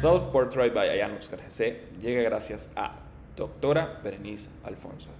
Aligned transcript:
Self 0.00 0.30
Portrait 0.32 0.72
by 0.72 0.88
Ayan 0.88 1.14
Oscar 1.18 1.38
GC 1.40 2.00
llega 2.00 2.22
gracias 2.22 2.70
a 2.74 2.92
doctora 3.36 4.00
Berenice 4.02 4.48
Alfonso. 4.64 5.10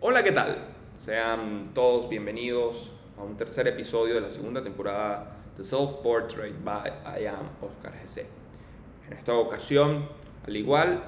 Hola, 0.00 0.24
¿qué 0.24 0.32
tal? 0.32 0.58
Sean 0.98 1.70
todos 1.72 2.08
bienvenidos 2.08 2.90
a 3.16 3.22
un 3.22 3.36
tercer 3.36 3.68
episodio 3.68 4.16
de 4.16 4.22
la 4.22 4.30
segunda 4.30 4.64
temporada 4.64 5.36
de 5.56 5.62
Self 5.62 6.02
Portrait 6.02 6.56
by 6.64 6.92
Ayan 7.04 7.50
Oscar 7.60 7.92
GC. 8.02 8.26
En 9.06 9.12
esta 9.12 9.32
ocasión, 9.34 10.08
al 10.44 10.56
igual 10.56 11.04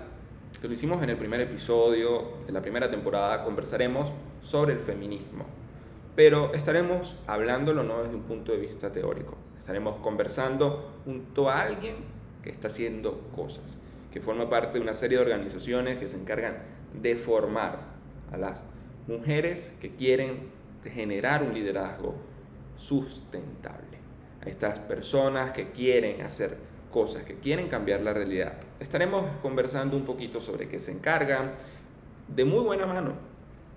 que 0.60 0.68
lo 0.68 0.74
hicimos 0.74 1.02
en 1.02 1.10
el 1.10 1.16
primer 1.16 1.40
episodio 1.40 2.34
de 2.46 2.52
la 2.52 2.62
primera 2.62 2.88
temporada, 2.88 3.42
conversaremos 3.42 4.12
sobre 4.42 4.74
el 4.74 4.78
feminismo. 4.78 5.46
Pero 6.14 6.54
estaremos 6.54 7.16
hablándolo 7.26 7.82
no 7.82 8.04
desde 8.04 8.14
un 8.14 8.22
punto 8.22 8.52
de 8.52 8.58
vista 8.58 8.92
teórico. 8.92 9.36
Estaremos 9.62 10.00
conversando 10.00 10.90
junto 11.04 11.48
a 11.48 11.62
alguien 11.62 11.94
que 12.42 12.50
está 12.50 12.66
haciendo 12.66 13.30
cosas, 13.36 13.78
que 14.12 14.20
forma 14.20 14.50
parte 14.50 14.78
de 14.78 14.80
una 14.80 14.92
serie 14.92 15.18
de 15.18 15.22
organizaciones 15.22 15.98
que 15.98 16.08
se 16.08 16.16
encargan 16.16 16.56
de 17.00 17.14
formar 17.14 17.78
a 18.32 18.36
las 18.38 18.64
mujeres 19.06 19.72
que 19.80 19.94
quieren 19.94 20.48
generar 20.82 21.44
un 21.44 21.54
liderazgo 21.54 22.16
sustentable. 22.76 23.98
A 24.44 24.48
estas 24.48 24.80
personas 24.80 25.52
que 25.52 25.70
quieren 25.70 26.22
hacer 26.22 26.56
cosas, 26.90 27.22
que 27.22 27.36
quieren 27.36 27.68
cambiar 27.68 28.00
la 28.00 28.12
realidad. 28.12 28.54
Estaremos 28.80 29.22
conversando 29.42 29.96
un 29.96 30.04
poquito 30.04 30.40
sobre 30.40 30.66
qué 30.66 30.80
se 30.80 30.90
encargan 30.90 31.52
de 32.26 32.44
muy 32.44 32.64
buena 32.64 32.84
mano. 32.84 33.12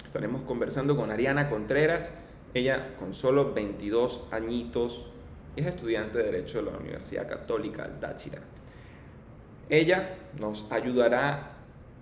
Estaremos 0.03 0.41
conversando 0.47 0.95
con 0.95 1.11
Ariana 1.11 1.47
Contreras, 1.47 2.11
ella 2.55 2.95
con 2.97 3.13
solo 3.13 3.53
22 3.53 4.23
añitos 4.31 5.11
es 5.55 5.67
estudiante 5.67 6.17
de 6.17 6.25
Derecho 6.25 6.59
de 6.59 6.71
la 6.71 6.77
Universidad 6.77 7.27
Católica 7.27 7.83
del 7.83 7.99
Táchira. 7.99 8.39
Ella 9.69 10.15
nos 10.39 10.71
ayudará 10.71 11.51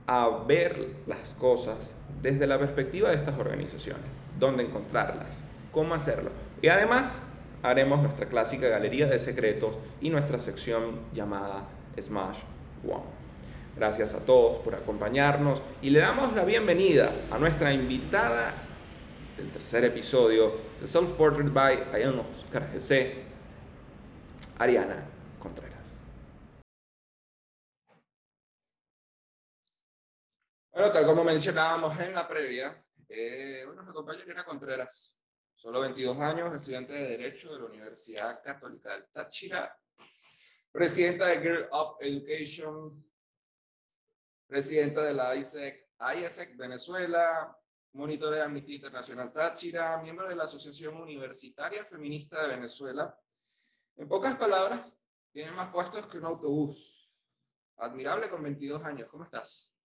a 0.05 0.29
ver 0.47 0.87
las 1.07 1.29
cosas 1.39 1.93
desde 2.21 2.47
la 2.47 2.59
perspectiva 2.59 3.09
de 3.09 3.15
estas 3.15 3.37
organizaciones, 3.37 4.05
dónde 4.39 4.63
encontrarlas, 4.63 5.39
cómo 5.71 5.93
hacerlo. 5.93 6.31
Y 6.61 6.67
además 6.67 7.17
haremos 7.61 8.01
nuestra 8.01 8.27
clásica 8.27 8.67
galería 8.67 9.07
de 9.07 9.19
secretos 9.19 9.77
y 10.01 10.09
nuestra 10.09 10.39
sección 10.39 10.99
llamada 11.13 11.63
Smash 11.99 12.39
One. 12.85 13.23
Gracias 13.75 14.13
a 14.13 14.19
todos 14.19 14.57
por 14.59 14.75
acompañarnos 14.75 15.61
y 15.81 15.89
le 15.89 15.99
damos 15.99 16.33
la 16.33 16.43
bienvenida 16.43 17.11
a 17.31 17.37
nuestra 17.37 17.73
invitada 17.73 18.53
del 19.37 19.49
tercer 19.49 19.83
episodio 19.85 20.53
de 20.79 20.87
Self 20.87 21.09
Portrait 21.13 21.51
by 21.51 21.85
Ayan 21.93 22.19
Oscar 22.19 22.67
GC, 22.73 23.32
Ariana 24.59 25.09
Contreras. 25.39 25.97
Bueno, 30.71 30.91
tal 30.91 31.05
como 31.05 31.23
mencionábamos 31.23 31.99
en 31.99 32.13
la 32.13 32.27
previa, 32.27 32.85
eh, 33.09 33.63
bueno, 33.65 33.81
nos 33.81 33.91
acompaña 33.91 34.21
Ariana 34.21 34.45
Contreras, 34.45 35.19
solo 35.55 35.81
22 35.81 36.17
años, 36.19 36.55
estudiante 36.55 36.93
de 36.93 37.07
Derecho 37.09 37.53
de 37.53 37.59
la 37.59 37.65
Universidad 37.65 38.41
Católica 38.43 38.93
del 38.93 39.07
Táchira, 39.11 39.75
presidenta 40.71 41.27
de 41.27 41.39
Girl 41.39 41.69
Up 41.71 41.97
Education, 41.99 43.03
presidenta 44.47 45.03
de 45.03 45.13
la 45.13 45.35
ISEC, 45.35 45.89
ISEC 46.15 46.57
Venezuela, 46.57 47.57
monitor 47.93 48.33
de 48.33 48.41
Amnistía 48.41 48.75
Internacional 48.75 49.31
Táchira, 49.31 49.97
miembro 49.97 50.27
de 50.27 50.35
la 50.35 50.43
Asociación 50.43 50.95
Universitaria 50.95 51.85
Feminista 51.85 52.43
de 52.43 52.55
Venezuela. 52.55 53.15
En 53.95 54.07
pocas 54.07 54.35
palabras, 54.35 54.99
tiene 55.31 55.51
más 55.51 55.69
puestos 55.69 56.07
que 56.07 56.17
un 56.17 56.25
autobús. 56.25 57.15
Admirable 57.77 58.29
con 58.29 58.41
22 58.41 58.83
años. 58.83 59.07
¿Cómo 59.09 59.23
estás? 59.23 59.75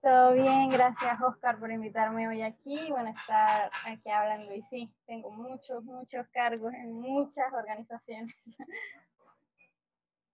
Todo 0.00 0.34
bien, 0.34 0.68
gracias 0.68 1.20
Oscar 1.20 1.58
por 1.58 1.70
invitarme 1.72 2.28
hoy 2.28 2.42
aquí. 2.42 2.78
Bueno, 2.90 3.12
estar 3.18 3.70
aquí 3.84 4.08
hablando 4.08 4.54
y 4.54 4.62
sí, 4.62 4.94
tengo 5.04 5.32
muchos, 5.32 5.82
muchos 5.82 6.28
cargos 6.28 6.72
en 6.74 6.92
muchas 6.92 7.52
organizaciones. 7.52 8.36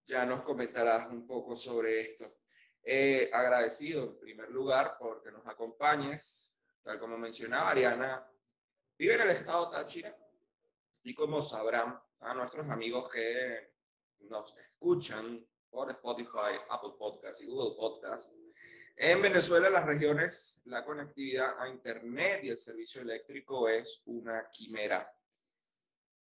Ya 0.04 0.26
nos 0.26 0.42
comentarás 0.42 1.10
un 1.10 1.26
poco 1.26 1.56
sobre 1.56 2.02
esto. 2.02 2.36
Eh, 2.82 3.30
agradecido 3.32 4.04
en 4.04 4.18
primer 4.18 4.50
lugar 4.50 4.96
porque 4.98 5.30
nos 5.30 5.46
acompañes. 5.46 6.54
Tal 6.82 6.98
como 6.98 7.16
mencionaba 7.16 7.70
Ariana, 7.70 8.28
vive 8.98 9.14
en 9.14 9.20
el 9.22 9.30
estado 9.30 9.70
Táchira 9.70 10.14
y 11.02 11.14
como 11.14 11.42
sabrán 11.42 12.00
a 12.20 12.34
nuestros 12.34 12.68
amigos 12.68 13.12
que 13.12 13.72
nos 14.20 14.56
escuchan 14.56 15.46
por 15.70 15.90
Spotify, 15.90 16.58
Apple 16.68 16.92
Podcasts 16.98 17.42
y 17.42 17.46
Google 17.46 17.76
Podcasts, 17.76 18.34
en 18.94 19.22
Venezuela, 19.22 19.70
las 19.70 19.86
regiones, 19.86 20.60
la 20.66 20.84
conectividad 20.84 21.58
a 21.58 21.68
Internet 21.68 22.44
y 22.44 22.50
el 22.50 22.58
servicio 22.58 23.00
eléctrico 23.00 23.68
es 23.68 24.02
una 24.04 24.48
quimera. 24.50 25.10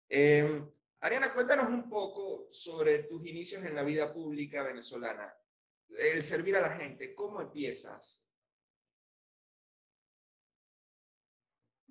Eh, 0.09 0.62
Ariana, 1.00 1.33
cuéntanos 1.33 1.69
un 1.69 1.89
poco 1.89 2.49
sobre 2.50 3.05
tus 3.05 3.25
inicios 3.27 3.65
en 3.65 3.75
la 3.75 3.83
vida 3.83 4.12
pública 4.12 4.62
venezolana 4.62 5.34
el 5.97 6.22
servir 6.22 6.56
a 6.56 6.60
la 6.60 6.77
gente, 6.77 7.15
¿cómo 7.15 7.41
empiezas? 7.41 8.28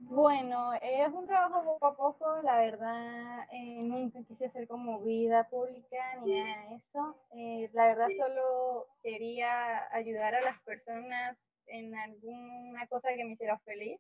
Bueno, 0.10 0.74
es 0.82 1.14
un 1.14 1.28
trabajo 1.28 1.64
poco 1.64 1.86
a 1.86 1.96
poco, 1.98 2.42
la 2.42 2.58
verdad, 2.60 3.46
eh, 3.52 3.82
nunca 3.84 4.24
quise 4.24 4.46
hacer 4.46 4.66
como 4.66 5.02
vida 5.02 5.50
pública 5.50 5.98
ni 6.24 6.40
nada 6.40 6.70
de 6.70 6.76
eso. 6.76 7.18
Eh, 7.36 7.70
la 7.74 7.88
verdad 7.88 8.08
solo 8.18 8.88
quería 9.04 9.94
ayudar 9.94 10.34
a 10.36 10.42
las 10.42 10.60
personas 10.62 11.38
en 11.66 11.94
alguna 11.94 12.88
cosa 12.88 13.10
que 13.16 13.26
me 13.26 13.34
hiciera 13.34 13.58
feliz. 13.60 14.00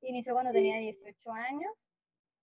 Inició 0.00 0.34
cuando 0.34 0.50
tenía 0.50 0.78
18 0.78 1.32
años, 1.32 1.92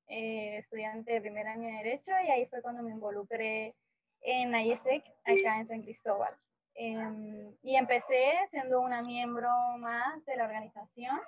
eh, 0.07 0.57
estudiante 0.57 1.11
de 1.11 1.21
primer 1.21 1.47
año 1.47 1.67
de 1.67 1.83
Derecho, 1.83 2.11
y 2.25 2.29
ahí 2.29 2.45
fue 2.45 2.61
cuando 2.61 2.81
me 2.81 2.91
involucré 2.91 3.75
en 4.21 4.55
IESEC, 4.55 5.03
acá 5.25 5.59
en 5.59 5.67
San 5.67 5.81
Cristóbal. 5.81 6.33
Em, 6.75 7.53
y 7.61 7.75
empecé 7.75 8.31
siendo 8.49 8.79
una 8.79 9.01
miembro 9.01 9.49
más 9.79 10.25
de 10.25 10.37
la 10.37 10.45
organización 10.45 11.19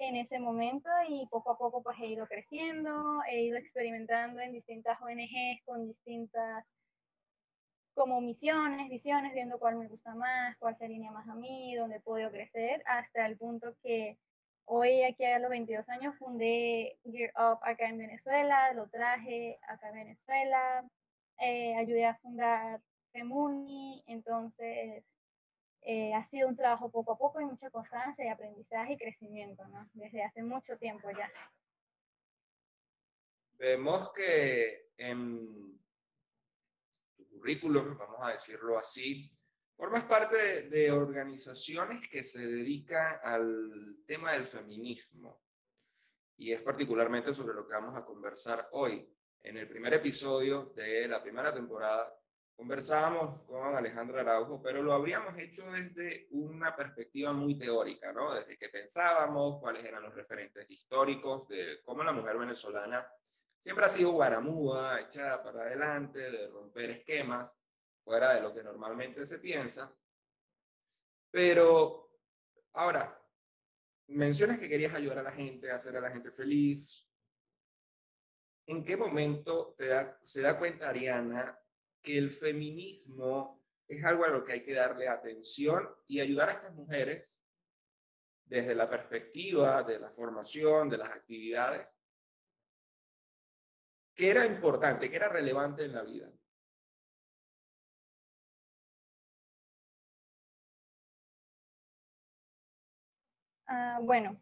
en 0.00 0.16
ese 0.16 0.40
momento 0.40 0.88
y 1.08 1.26
poco 1.26 1.52
a 1.52 1.58
poco 1.58 1.82
pues 1.82 1.98
he 2.00 2.06
ido 2.06 2.26
creciendo, 2.26 3.22
he 3.28 3.42
ido 3.42 3.58
experimentando 3.58 4.40
en 4.40 4.52
distintas 4.52 4.98
ONGs 5.00 5.62
con 5.64 5.86
distintas 5.86 6.64
como 7.94 8.22
misiones, 8.22 8.88
visiones, 8.88 9.34
viendo 9.34 9.58
cuál 9.58 9.76
me 9.76 9.88
gusta 9.88 10.14
más, 10.14 10.56
cuál 10.58 10.74
se 10.76 10.86
alinea 10.86 11.10
más 11.10 11.28
a 11.28 11.34
mí, 11.34 11.74
dónde 11.74 12.00
puedo 12.00 12.30
crecer, 12.30 12.82
hasta 12.86 13.26
el 13.26 13.36
punto 13.36 13.74
que 13.82 14.16
hoy 14.64 15.02
aquí 15.02 15.24
a 15.24 15.38
los 15.38 15.50
22 15.50 15.86
años 15.90 16.16
fundé 16.16 16.98
Gear 17.04 17.32
Up 17.36 17.58
acá 17.62 17.88
en 17.88 17.98
Venezuela, 17.98 18.72
lo 18.72 18.88
traje 18.88 19.58
acá 19.68 19.88
en 19.88 19.94
Venezuela, 19.96 20.88
eh, 21.40 21.74
ayudé 21.76 22.06
a 22.06 22.16
fundar 22.16 22.80
Femuni, 23.12 24.02
entonces 24.06 25.04
eh, 25.82 26.12
ha 26.14 26.22
sido 26.22 26.48
un 26.48 26.56
trabajo 26.56 26.90
poco 26.90 27.12
a 27.12 27.18
poco 27.18 27.40
y 27.40 27.44
mucha 27.44 27.70
constancia 27.70 28.24
y 28.24 28.28
aprendizaje 28.28 28.94
y 28.94 28.98
crecimiento, 28.98 29.66
¿no? 29.68 29.88
Desde 29.94 30.22
hace 30.22 30.42
mucho 30.42 30.76
tiempo 30.76 31.10
ya. 31.10 31.30
Vemos 33.54 34.12
que 34.12 34.90
en 34.96 35.78
tu 37.16 37.28
currículum, 37.28 37.96
vamos 37.96 38.18
a 38.22 38.32
decirlo 38.32 38.78
así, 38.78 39.30
formas 39.76 40.04
parte 40.04 40.68
de 40.68 40.90
organizaciones 40.90 42.06
que 42.08 42.22
se 42.22 42.46
dedican 42.46 43.18
al 43.22 44.02
tema 44.06 44.32
del 44.32 44.46
feminismo. 44.46 45.42
Y 46.36 46.52
es 46.52 46.62
particularmente 46.62 47.34
sobre 47.34 47.54
lo 47.54 47.66
que 47.66 47.74
vamos 47.74 47.96
a 47.96 48.04
conversar 48.04 48.68
hoy. 48.72 49.06
En 49.42 49.56
el 49.56 49.68
primer 49.68 49.94
episodio 49.94 50.72
de 50.76 51.08
la 51.08 51.22
primera 51.22 51.52
temporada 51.52 52.19
conversábamos 52.60 53.40
con 53.46 53.74
Alejandra 53.74 54.20
Araujo, 54.20 54.60
pero 54.60 54.82
lo 54.82 54.92
habríamos 54.92 55.34
hecho 55.38 55.64
desde 55.72 56.28
una 56.32 56.76
perspectiva 56.76 57.32
muy 57.32 57.58
teórica, 57.58 58.12
¿no? 58.12 58.34
Desde 58.34 58.58
que 58.58 58.68
pensábamos 58.68 59.58
cuáles 59.60 59.82
eran 59.82 60.02
los 60.02 60.14
referentes 60.14 60.70
históricos 60.70 61.48
de 61.48 61.80
cómo 61.82 62.04
la 62.04 62.12
mujer 62.12 62.36
venezolana 62.36 63.10
siempre 63.58 63.86
ha 63.86 63.88
sido 63.88 64.10
guaramúa, 64.10 65.00
echada 65.00 65.42
para 65.42 65.62
adelante, 65.62 66.30
de 66.30 66.48
romper 66.48 66.90
esquemas, 66.90 67.58
fuera 68.04 68.34
de 68.34 68.42
lo 68.42 68.52
que 68.52 68.62
normalmente 68.62 69.24
se 69.24 69.38
piensa. 69.38 69.96
Pero 71.30 72.10
ahora, 72.74 73.18
mencionas 74.08 74.58
que 74.58 74.68
querías 74.68 74.92
ayudar 74.92 75.20
a 75.20 75.22
la 75.22 75.32
gente, 75.32 75.70
hacer 75.70 75.96
a 75.96 76.02
la 76.02 76.10
gente 76.10 76.30
feliz. 76.30 77.08
¿En 78.66 78.84
qué 78.84 78.98
momento 78.98 79.74
se 80.22 80.42
da 80.42 80.58
cuenta 80.58 80.90
Ariana 80.90 81.58
que 82.02 82.18
el 82.18 82.30
feminismo 82.30 83.62
es 83.86 84.04
algo 84.04 84.24
a 84.24 84.28
lo 84.28 84.44
que 84.44 84.52
hay 84.52 84.62
que 84.62 84.74
darle 84.74 85.08
atención 85.08 85.88
y 86.06 86.20
ayudar 86.20 86.48
a 86.48 86.52
estas 86.52 86.74
mujeres 86.74 87.40
desde 88.44 88.74
la 88.74 88.88
perspectiva 88.88 89.82
de 89.82 90.00
la 90.00 90.10
formación, 90.10 90.88
de 90.88 90.98
las 90.98 91.10
actividades, 91.10 92.00
¿Qué 94.20 94.28
era 94.28 94.44
importante, 94.44 95.08
qué 95.08 95.16
era 95.16 95.30
relevante 95.30 95.82
en 95.86 95.94
la 95.94 96.02
vida? 96.02 96.30
Ah, 103.66 103.98
bueno, 104.02 104.38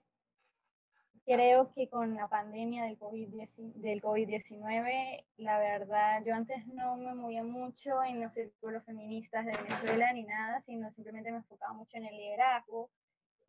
creo 1.28 1.72
que 1.74 1.88
con 1.90 2.14
la 2.14 2.26
pandemia 2.26 2.84
del 2.84 2.98
COVID-19, 2.98 5.24
la 5.36 5.58
verdad, 5.58 6.22
yo 6.24 6.34
antes 6.34 6.66
no 6.68 6.96
me 6.96 7.14
movía 7.14 7.44
mucho 7.44 8.02
en 8.02 8.22
los 8.22 8.32
círculos 8.32 8.82
feministas 8.84 9.44
de 9.44 9.52
Venezuela 9.52 10.10
ni 10.14 10.22
nada, 10.22 10.62
sino 10.62 10.90
simplemente 10.90 11.30
me 11.30 11.36
enfocaba 11.36 11.74
mucho 11.74 11.98
en 11.98 12.06
el 12.06 12.16
liderazgo 12.16 12.90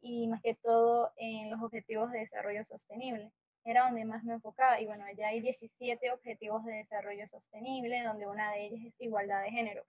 y 0.01 0.27
más 0.27 0.41
que 0.41 0.55
todo 0.55 1.13
en 1.15 1.49
los 1.49 1.61
objetivos 1.61 2.11
de 2.11 2.19
desarrollo 2.19 2.65
sostenible. 2.65 3.31
Era 3.63 3.85
donde 3.85 4.03
más 4.03 4.25
me 4.25 4.33
enfocaba. 4.33 4.81
Y 4.81 4.85
bueno, 4.85 5.05
allá 5.05 5.29
hay 5.29 5.39
17 5.39 6.11
objetivos 6.11 6.65
de 6.65 6.73
desarrollo 6.73 7.27
sostenible, 7.27 8.03
donde 8.03 8.27
una 8.27 8.51
de 8.51 8.65
ellas 8.65 8.81
es 8.87 8.93
igualdad 8.99 9.41
de 9.43 9.51
género 9.51 9.85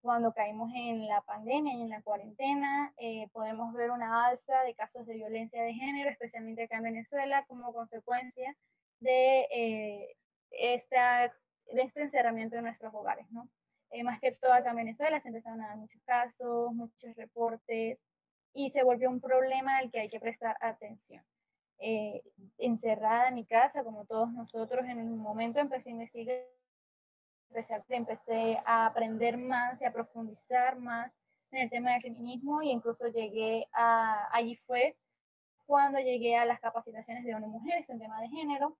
cuando 0.00 0.32
caímos 0.32 0.70
en 0.74 1.06
la 1.06 1.20
pandemia 1.22 1.74
y 1.74 1.82
en 1.82 1.90
la 1.90 2.02
cuarentena, 2.02 2.92
eh, 2.96 3.28
podemos 3.32 3.72
ver 3.74 3.90
una 3.90 4.26
alza 4.26 4.62
de 4.62 4.74
casos 4.74 5.06
de 5.06 5.14
violencia 5.14 5.62
de 5.62 5.74
género, 5.74 6.10
especialmente 6.10 6.64
acá 6.64 6.76
en 6.76 6.84
Venezuela, 6.84 7.44
como 7.46 7.72
consecuencia 7.72 8.56
de, 9.00 9.46
eh, 9.50 10.16
esta, 10.50 11.32
de 11.72 11.82
este 11.82 12.02
encerramiento 12.02 12.56
de 12.56 12.62
nuestros 12.62 12.94
hogares, 12.94 13.30
¿no? 13.30 13.48
Eh, 13.90 14.02
más 14.02 14.20
que 14.20 14.32
todo 14.32 14.52
acá 14.52 14.70
en 14.70 14.76
Venezuela 14.76 15.20
se 15.20 15.28
empezaron 15.28 15.62
a 15.62 15.68
dar 15.68 15.76
muchos 15.76 16.02
casos, 16.02 16.72
muchos 16.72 17.14
reportes, 17.16 18.02
y 18.54 18.70
se 18.70 18.82
volvió 18.82 19.10
un 19.10 19.20
problema 19.20 19.78
al 19.78 19.90
que 19.90 20.00
hay 20.00 20.08
que 20.08 20.20
prestar 20.20 20.56
atención. 20.60 21.24
encerrada 22.58 23.28
en 23.28 23.34
mi 23.36 23.46
casa, 23.46 23.82
como 23.84 24.04
todos 24.04 24.30
nosotros, 24.32 24.84
en 24.86 24.98
un 24.98 25.18
momento 25.18 25.60
empecé 25.60 25.88
a 25.88 25.92
investigar 25.92 26.36
empecé 27.88 28.58
a, 28.64 28.86
aprender 28.86 29.36
más 29.36 29.80
y 29.82 29.84
a 29.84 29.92
profundizar 29.92 30.78
más 30.78 31.12
en 31.50 31.62
el 31.62 31.70
tema 31.70 31.92
del 31.92 32.02
feminismo 32.02 32.62
y 32.62 32.70
incluso 32.70 33.06
llegué 33.08 33.66
a, 33.72 34.28
allí 34.32 34.56
fue 34.66 34.96
cuando 35.66 35.98
llegué 35.98 36.36
a 36.36 36.44
las 36.44 36.60
capacitaciones 36.60 37.24
de 37.24 37.34
ONU 37.34 37.48
Mujeres 37.48 37.88
en 37.90 37.98
tema 37.98 38.20
de 38.20 38.28
género. 38.28 38.76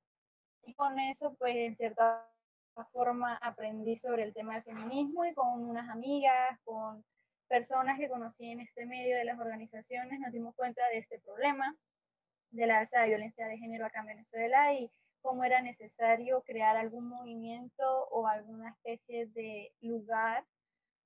Y 0.64 0.74
con 0.74 0.98
eso 0.98 1.34
pues 1.34 1.56
en 1.56 1.76
cierta 1.76 2.26
forma 2.92 3.36
aprendí 3.36 3.98
sobre 3.98 4.22
el 4.22 4.32
tema 4.32 4.54
del 4.54 4.62
feminismo 4.62 5.24
y 5.24 5.34
con 5.34 5.68
unas 5.68 5.88
amigas, 5.88 6.58
con 6.64 7.04
personas 7.48 7.98
que 7.98 8.08
conocí 8.08 8.50
en 8.50 8.60
este 8.60 8.86
medio 8.86 9.16
de 9.16 9.24
las 9.24 9.38
organizaciones 9.38 10.20
nos 10.20 10.32
dimos 10.32 10.54
cuenta 10.54 10.82
de 10.88 10.98
este 10.98 11.18
problema 11.18 11.76
de 12.50 12.66
la 12.66 12.84
de 12.84 13.06
violencia 13.08 13.46
de 13.46 13.58
género 13.58 13.86
acá 13.86 14.00
en 14.00 14.06
Venezuela 14.06 14.72
y 14.72 14.90
cómo 15.22 15.44
era 15.44 15.60
necesario 15.62 16.42
crear 16.42 16.76
algún 16.76 17.08
movimiento 17.08 17.84
o 18.10 18.26
alguna 18.26 18.70
especie 18.70 19.26
de 19.26 19.72
lugar 19.80 20.44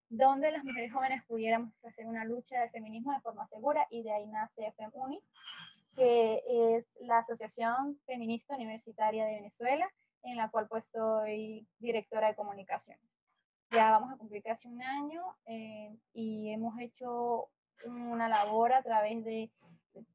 donde 0.09 0.51
las 0.51 0.65
mujeres 0.65 0.93
jóvenes 0.93 1.25
pudiéramos 1.27 1.73
hacer 1.85 2.07
una 2.07 2.25
lucha 2.25 2.61
del 2.61 2.71
feminismo 2.71 3.13
de 3.13 3.21
forma 3.21 3.47
segura 3.49 3.87
y 3.91 4.03
de 4.03 4.13
ahí 4.13 4.27
nace 4.27 4.73
FEMUNI, 4.73 5.21
que 5.95 6.43
es 6.47 6.89
la 7.01 7.19
Asociación 7.19 7.99
Feminista 8.07 8.55
Universitaria 8.55 9.25
de 9.25 9.37
Venezuela, 9.37 9.91
en 10.23 10.37
la 10.37 10.49
cual 10.51 10.69
pues 10.69 10.85
soy 10.87 11.67
directora 11.79 12.29
de 12.29 12.35
comunicaciones. 12.35 13.05
Ya 13.71 13.91
vamos 13.91 14.13
a 14.13 14.17
cumplir 14.17 14.43
casi 14.43 14.69
un 14.69 14.83
año 14.83 15.37
eh, 15.47 15.97
y 16.13 16.51
hemos 16.51 16.79
hecho 16.79 17.49
una 17.87 18.29
labor 18.29 18.73
a 18.73 18.83
través 18.83 19.25
de 19.25 19.51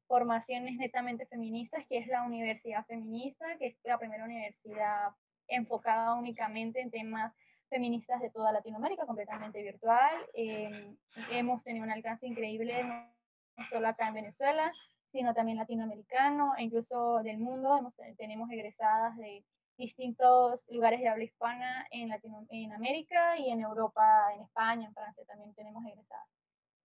formaciones 0.06 0.76
netamente 0.76 1.26
feministas, 1.26 1.86
que 1.86 1.98
es 1.98 2.06
la 2.06 2.24
Universidad 2.24 2.84
Feminista, 2.86 3.56
que 3.58 3.68
es 3.68 3.76
la 3.84 3.98
primera 3.98 4.24
universidad 4.24 5.10
enfocada 5.48 6.14
únicamente 6.14 6.80
en 6.80 6.90
temas 6.90 7.32
feministas 7.68 8.20
de 8.20 8.30
toda 8.30 8.52
Latinoamérica, 8.52 9.06
completamente 9.06 9.62
virtual. 9.62 10.14
Em, 10.34 10.96
hemos 11.30 11.62
tenido 11.62 11.84
un 11.84 11.92
alcance 11.92 12.26
increíble 12.26 12.82
no 12.82 13.64
solo 13.64 13.88
acá 13.88 14.08
en 14.08 14.14
Venezuela, 14.14 14.72
sino 15.06 15.34
también 15.34 15.58
latinoamericano 15.58 16.54
e 16.56 16.64
incluso 16.64 17.22
del 17.22 17.38
mundo. 17.38 17.76
Hemos, 17.76 17.94
tenemos 18.16 18.50
egresadas 18.50 19.16
de 19.16 19.44
distintos 19.76 20.64
lugares 20.68 21.00
de 21.00 21.08
habla 21.08 21.24
hispana 21.24 21.86
en, 21.90 22.08
Latino, 22.08 22.46
en 22.50 22.72
América 22.72 23.38
y 23.38 23.50
en 23.50 23.60
Europa, 23.60 24.02
en 24.34 24.42
España, 24.42 24.86
en 24.86 24.94
Francia 24.94 25.24
también 25.26 25.54
tenemos 25.54 25.84
egresadas. 25.86 26.28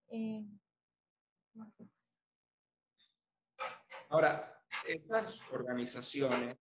Eh, 0.08 0.44
Ahora, 4.08 4.62
estas 4.86 5.40
organizaciones, 5.50 6.56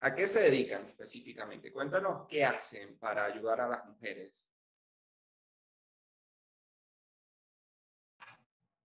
¿a 0.00 0.14
qué 0.14 0.26
se 0.26 0.40
dedican 0.40 0.86
específicamente? 0.86 1.72
Cuéntanos 1.72 2.26
qué 2.28 2.44
hacen 2.44 2.98
para 2.98 3.24
ayudar 3.24 3.60
a 3.60 3.68
las 3.68 3.84
mujeres. 3.86 4.50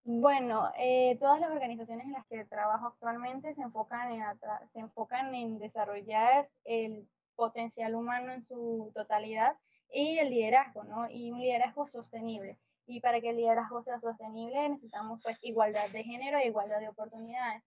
Bueno, 0.07 0.71
eh, 0.77 1.17
todas 1.19 1.39
las 1.39 1.49
organizaciones 1.49 2.05
en 2.05 2.11
las 2.11 2.27
que 2.27 2.45
trabajo 2.45 2.85
actualmente 2.87 3.55
se 3.55 3.63
enfocan, 3.63 4.11
en, 4.11 4.23
se 4.67 4.79
enfocan 4.79 5.33
en 5.33 5.57
desarrollar 5.57 6.47
el 6.63 7.09
potencial 7.35 7.95
humano 7.95 8.31
en 8.31 8.43
su 8.43 8.91
totalidad 8.93 9.57
y 9.89 10.19
el 10.19 10.29
liderazgo, 10.29 10.83
¿no? 10.83 11.09
Y 11.09 11.31
un 11.31 11.39
liderazgo 11.39 11.87
sostenible. 11.87 12.59
Y 12.87 12.99
para 13.01 13.19
que 13.19 13.29
el 13.29 13.37
liderazgo 13.37 13.81
sea 13.83 13.99
sostenible 13.99 14.69
necesitamos 14.69 15.19
pues 15.23 15.37
igualdad 15.41 15.89
de 15.89 16.03
género 16.03 16.37
e 16.37 16.47
igualdad 16.47 16.79
de 16.79 16.89
oportunidades. 16.89 17.63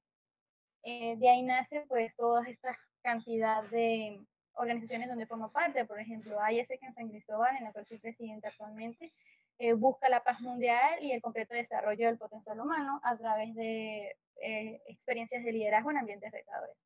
Eh, 0.85 1.17
de 1.17 1.29
ahí 1.29 1.43
nace 1.43 1.85
pues 1.89 2.15
toda 2.17 2.47
esta 2.49 2.77
cantidad 3.03 3.63
de 3.71 4.21
organizaciones 4.55 5.09
donde 5.09 5.27
formo 5.27 5.51
parte. 5.51 5.85
Por 5.85 6.01
ejemplo, 6.01 6.39
ISEC 6.51 6.83
en 6.83 6.95
San 6.95 7.09
Cristóbal, 7.09 7.57
en 7.57 7.65
la 7.65 7.73
cual 7.73 7.87
soy 7.87 7.99
presidenta 7.99 8.49
actualmente, 8.49 9.13
eh, 9.59 9.73
busca 9.73 10.09
la 10.09 10.23
paz 10.23 10.41
mundial 10.41 11.03
y 11.03 11.13
el 11.13 11.21
completo 11.21 11.55
desarrollo 11.55 12.07
del 12.07 12.19
potencial 12.19 12.61
humano 12.61 13.01
a 13.03 13.17
través 13.17 13.55
de 13.55 14.17
eh, 14.41 14.81
experiencias 14.87 15.45
de 15.45 15.53
liderazgo 15.53 15.91
en 15.91 15.99
ambientes 15.99 16.31
retadores. 16.31 16.77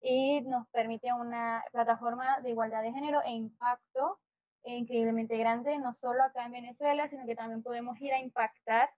Y 0.00 0.40
nos 0.42 0.68
permite 0.68 1.12
una 1.12 1.64
plataforma 1.72 2.40
de 2.40 2.50
igualdad 2.50 2.82
de 2.82 2.92
género 2.92 3.22
e 3.22 3.30
impacto 3.30 4.18
increíblemente 4.64 5.36
grande, 5.36 5.78
no 5.78 5.92
solo 5.92 6.22
acá 6.22 6.46
en 6.46 6.52
Venezuela, 6.52 7.08
sino 7.08 7.26
que 7.26 7.34
también 7.34 7.62
podemos 7.62 8.00
ir 8.00 8.12
a 8.12 8.20
impactar 8.20 8.90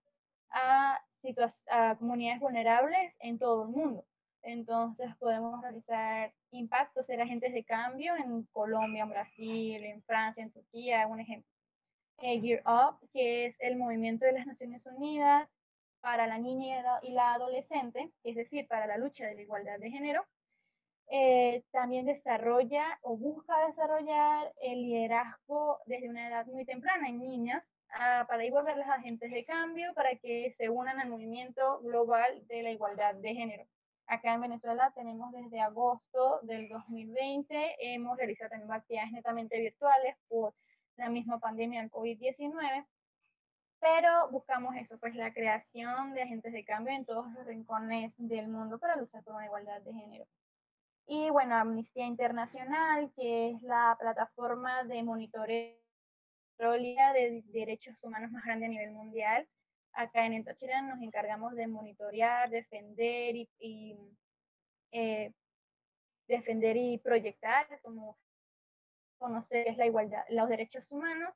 a, 0.51 1.01
a 1.71 1.97
comunidades 1.97 2.41
vulnerables 2.41 3.17
en 3.21 3.39
todo 3.39 3.65
el 3.65 3.71
mundo. 3.71 4.05
Entonces 4.43 5.09
podemos 5.17 5.61
realizar 5.63 6.33
impactos, 6.51 7.07
ser 7.07 7.21
agentes 7.21 7.53
de 7.55 7.65
cambio 7.65 8.15
en 8.17 8.43
Colombia, 8.53 9.05
en 9.05 9.09
Brasil, 9.09 9.85
en 9.85 10.03
Francia, 10.03 10.43
en 10.43 10.51
Turquía, 10.51 11.07
un 11.07 11.21
ejemplo. 11.21 11.51
Eh, 12.19 12.41
Gear 12.41 12.63
Up, 12.67 13.09
que 13.13 13.47
es 13.47 13.57
el 13.61 13.77
movimiento 13.77 14.25
de 14.25 14.33
las 14.33 14.47
Naciones 14.47 14.87
Unidas 14.87 15.49
para 16.01 16.27
la 16.27 16.39
niña 16.39 16.85
y 17.03 17.13
la 17.13 17.33
adolescente, 17.33 18.13
es 18.23 18.37
decir, 18.37 18.69
para 18.69 18.87
la 18.87 18.99
lucha 18.99 19.27
de 19.27 19.35
la 19.35 19.43
igualdad 19.43 19.79
de 19.79 19.91
género, 19.91 20.25
eh, 21.11 21.63
también 21.71 22.07
desarrolla 22.07 22.99
o 23.03 23.17
busca 23.17 23.67
desarrollar 23.67 24.53
el 24.63 24.83
liderazgo 24.83 25.81
desde 25.87 26.09
una 26.09 26.29
edad 26.29 26.47
muy 26.47 26.65
temprana 26.65 27.09
en 27.09 27.19
niñas 27.19 27.71
ah, 27.91 28.25
para 28.29 28.45
ir 28.45 28.53
volverlas 28.53 28.89
agentes 28.89 29.31
de 29.31 29.45
cambio, 29.45 29.93
para 29.95 30.17
que 30.17 30.53
se 30.57 30.69
unan 30.69 30.99
al 31.01 31.11
movimiento 31.11 31.81
global 31.81 32.47
de 32.49 32.63
la 32.63 32.71
igualdad 32.71 33.15
de 33.17 33.35
género. 33.35 33.67
Acá 34.07 34.35
en 34.35 34.43
Venezuela 34.43 34.93
tenemos 34.95 35.33
desde 35.33 35.61
agosto 35.61 36.41
del 36.43 36.69
2020, 36.69 37.77
hemos 37.95 38.17
realizado 38.19 38.51
también 38.51 38.73
actividades 38.73 39.13
netamente 39.13 39.59
virtuales 39.59 40.17
por 40.29 40.55
la 40.97 41.09
misma 41.09 41.39
pandemia 41.39 41.81
del 41.81 41.91
COVID-19, 41.91 42.87
pero 43.81 44.31
buscamos 44.31 44.75
eso, 44.77 44.99
pues 44.99 45.15
la 45.15 45.33
creación 45.33 46.15
de 46.15 46.23
agentes 46.23 46.53
de 46.53 46.65
cambio 46.65 46.95
en 46.95 47.05
todos 47.05 47.31
los 47.33 47.47
rincones 47.47 48.13
del 48.17 48.49
mundo 48.49 48.79
para 48.79 48.97
luchar 48.97 49.23
por 49.25 49.35
una 49.35 49.47
igualdad 49.47 49.81
de 49.83 49.93
género. 49.93 50.27
Y 51.07 51.29
bueno, 51.31 51.57
Amnistía 51.57 52.07
Internacional, 52.07 53.13
que 53.15 53.51
es 53.51 53.63
la 53.63 53.97
plataforma 53.99 54.85
de 54.85 55.03
monitoreo 55.03 55.77
de 56.59 57.43
derechos 57.47 57.97
humanos 58.03 58.31
más 58.31 58.45
grande 58.45 58.67
a 58.67 58.69
nivel 58.69 58.93
mundial. 58.93 59.47
Acá 59.93 60.25
en 60.25 60.35
Entochira 60.35 60.81
nos 60.83 61.01
encargamos 61.03 61.55
de 61.55 61.67
monitorear, 61.67 62.49
defender 62.51 63.37
y, 63.37 63.99
eh, 64.93 65.33
defender 66.27 66.77
y 66.77 66.99
proyectar, 66.99 67.67
como 67.83 68.17
conocer 69.19 69.77
la 69.77 69.87
igualdad, 69.87 70.25
los 70.31 70.49
derechos 70.49 70.91
humanos 70.91 71.33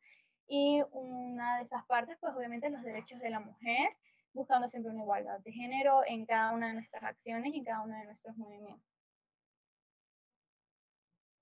y 0.46 0.82
una 0.92 1.58
de 1.58 1.64
esas 1.64 1.84
partes, 1.87 2.16
pues 2.20 2.34
obviamente 2.34 2.70
los 2.70 2.82
derechos 2.82 3.20
de 3.20 3.30
la 3.30 3.40
mujer, 3.40 3.90
buscando 4.32 4.68
siempre 4.68 4.92
una 4.92 5.02
igualdad 5.02 5.40
de 5.40 5.52
género 5.52 6.02
en 6.06 6.26
cada 6.26 6.52
una 6.52 6.68
de 6.68 6.75
nuestras 6.75 7.02
acciones 7.02 7.52
y 7.54 7.58
en 7.58 7.64
cada 7.64 7.82
uno 7.82 7.96
de 7.96 8.04
nuestros 8.04 8.37
movimientos. 8.37 8.97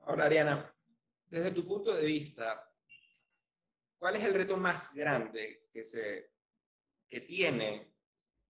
Ahora, 0.06 0.26
Ariana, 0.26 0.72
desde 1.26 1.50
tu 1.50 1.66
punto 1.66 1.92
de 1.92 2.04
vista, 2.04 2.72
¿cuál 3.98 4.14
es 4.14 4.22
el 4.22 4.34
reto 4.34 4.56
más 4.56 4.94
grande 4.94 5.64
que, 5.72 5.84
se, 5.84 6.30
que 7.08 7.22
tiene 7.22 7.92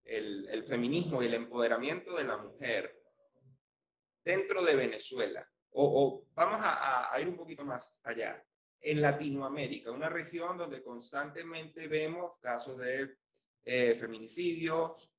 el, 0.05 0.65
feminismo 0.65 1.23
y 1.23 1.27
el 1.27 1.35
empoderamiento 1.35 2.15
de 2.15 2.25
la 2.25 2.37
mujer 2.37 3.03
dentro 4.23 4.63
de 4.63 4.77
Venezuela 4.77 5.51
o, 5.71 6.27
vamos 6.35 6.61
a, 6.63 7.11
ir 7.21 7.29
un 7.29 7.37
poquito 7.37 7.65
más 7.65 8.01
allá. 8.05 8.45
En 8.79 9.01
Latinoamérica, 9.01 9.91
una 9.91 10.11
región 10.11 10.59
donde 10.59 10.83
constantemente 10.83 11.89
vemos 11.89 12.33
casos 12.39 12.77
de 12.79 13.17
eh, 13.65 13.95
feminicidios, 13.95 15.11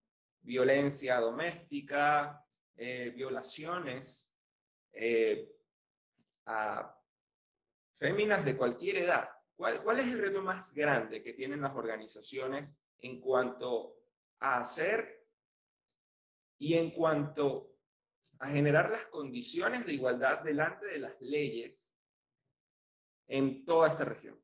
violencia 0.41 1.20
doméstica, 1.20 2.46
eh, 2.75 3.12
violaciones 3.15 4.32
eh, 4.94 5.57
a 6.48 7.00
féminas 8.00 8.44
de 8.44 8.58
cualquier 8.58 8.98
edad. 8.98 9.30
¿Cuál, 9.56 9.84
¿Cuál 9.84 10.00
es 10.00 10.08
el 10.08 10.20
reto 10.20 10.42
más 10.42 10.74
grande 10.74 11.22
que 11.22 11.34
tienen 11.34 11.62
las 11.62 11.75
organizaciones 11.75 12.70
en 13.00 13.20
cuanto 13.22 13.96
a 14.39 14.60
hacer 14.60 15.25
y 16.60 16.74
en 16.74 16.92
cuanto 16.92 17.77
a 18.39 18.48
generar 18.50 18.89
las 18.89 19.06
condiciones 19.08 19.86
de 19.86 19.94
igualdad 19.94 20.42
delante 20.42 20.86
de 20.88 21.00
las 21.00 21.20
leyes 21.22 21.94
en 23.27 23.66
toda 23.66 23.89
esta 23.89 24.06
región. 24.06 24.42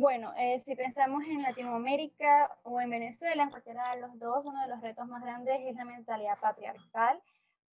Bueno, 0.00 0.32
eh, 0.38 0.60
si 0.60 0.76
pensamos 0.76 1.24
en 1.24 1.42
Latinoamérica 1.42 2.56
o 2.62 2.80
en 2.80 2.88
Venezuela, 2.88 3.42
en 3.42 3.50
cualquiera 3.50 3.96
de 3.96 4.00
los 4.00 4.16
dos, 4.20 4.44
uno 4.46 4.62
de 4.62 4.68
los 4.68 4.80
retos 4.80 5.08
más 5.08 5.20
grandes 5.24 5.58
es 5.60 5.74
la 5.74 5.84
mentalidad 5.84 6.38
patriarcal, 6.38 7.20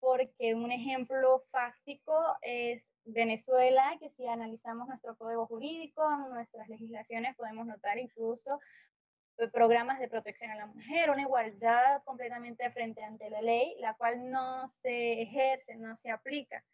porque 0.01 0.55
un 0.55 0.73
ejemplo 0.73 1.43
fáctico 1.51 2.15
es 2.41 2.97
Venezuela, 3.05 3.95
que 4.01 4.09
si 4.09 4.27
analizamos 4.27 4.89
nuestro 4.89 5.19
código 5.19 5.47
jurídico, 5.47 6.03
nuestras 6.31 6.67
legislaciones, 6.71 7.37
podemos 7.37 7.67
notar 7.67 7.99
incluso 7.99 8.59
eh, 9.37 9.49
programas 9.49 9.99
de 9.99 10.09
protección 10.09 10.51
a 10.51 10.57
la 10.57 10.65
mujer, 10.65 11.11
una 11.11 11.21
igualdad 11.21 12.03
completamente 12.05 12.71
frente 12.71 13.05
ante 13.05 13.29
la 13.29 13.43
ley, 13.43 13.77
la 13.81 13.93
cual 13.99 14.31
no 14.31 14.67
se 14.67 15.21
ejerce, 15.21 15.77
no 15.77 15.95
se 15.95 16.11
aplica. 16.11 16.65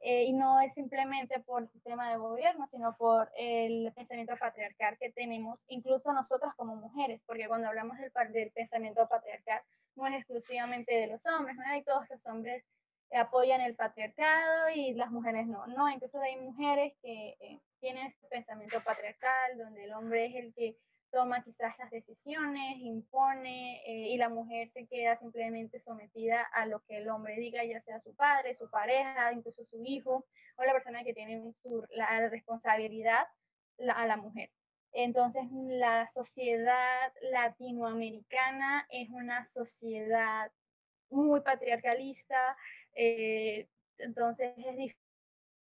Eh, 0.00 0.24
y 0.24 0.32
no 0.34 0.60
es 0.60 0.74
simplemente 0.74 1.40
por 1.40 1.62
el 1.62 1.68
sistema 1.68 2.10
de 2.10 2.18
gobierno, 2.18 2.66
sino 2.66 2.96
por 2.96 3.30
el 3.36 3.92
pensamiento 3.94 4.34
patriarcal 4.36 4.96
que 4.98 5.10
tenemos, 5.10 5.64
incluso 5.68 6.12
nosotras 6.12 6.54
como 6.54 6.76
mujeres, 6.76 7.22
porque 7.26 7.48
cuando 7.48 7.68
hablamos 7.68 7.96
del, 7.98 8.12
del 8.32 8.50
pensamiento 8.52 9.08
patriarcal 9.08 9.62
no 9.94 10.06
es 10.06 10.14
exclusivamente 10.16 10.94
de 10.94 11.06
los 11.06 11.26
hombres, 11.26 11.56
¿no? 11.56 11.64
hay 11.66 11.82
todos 11.82 12.08
los 12.10 12.26
hombres 12.26 12.62
apoyan 13.12 13.60
el 13.60 13.74
patriarcado 13.76 14.68
y 14.74 14.94
las 14.94 15.10
mujeres 15.10 15.46
no, 15.46 15.66
no, 15.68 15.88
incluso 15.88 16.20
hay 16.20 16.36
mujeres 16.36 16.92
que 17.02 17.36
eh, 17.40 17.60
tienen 17.80 18.06
este 18.06 18.26
pensamiento 18.28 18.80
patriarcal, 18.82 19.58
donde 19.58 19.84
el 19.84 19.92
hombre 19.92 20.26
es 20.26 20.34
el 20.34 20.54
que 20.54 20.76
toma 21.10 21.42
quizás 21.42 21.74
las 21.78 21.90
decisiones, 21.90 22.78
impone, 22.78 23.82
eh, 23.86 24.08
y 24.12 24.16
la 24.16 24.28
mujer 24.28 24.68
se 24.70 24.86
queda 24.86 25.16
simplemente 25.16 25.80
sometida 25.80 26.42
a 26.52 26.66
lo 26.66 26.80
que 26.80 26.98
el 26.98 27.08
hombre 27.08 27.36
diga, 27.36 27.64
ya 27.64 27.80
sea 27.80 28.00
su 28.00 28.14
padre, 28.14 28.54
su 28.54 28.68
pareja, 28.70 29.32
incluso 29.32 29.64
su 29.64 29.82
hijo, 29.84 30.26
o 30.56 30.64
la 30.64 30.72
persona 30.72 31.04
que 31.04 31.14
tiene 31.14 31.54
la 31.90 32.28
responsabilidad 32.28 33.26
a 33.94 34.06
la 34.06 34.16
mujer. 34.16 34.50
Entonces, 34.92 35.44
la 35.50 36.08
sociedad 36.08 37.12
latinoamericana 37.30 38.86
es 38.90 39.10
una 39.10 39.44
sociedad 39.44 40.50
muy 41.10 41.40
patriarcalista, 41.40 42.56
eh, 42.94 43.68
entonces 43.98 44.54
es 44.56 44.94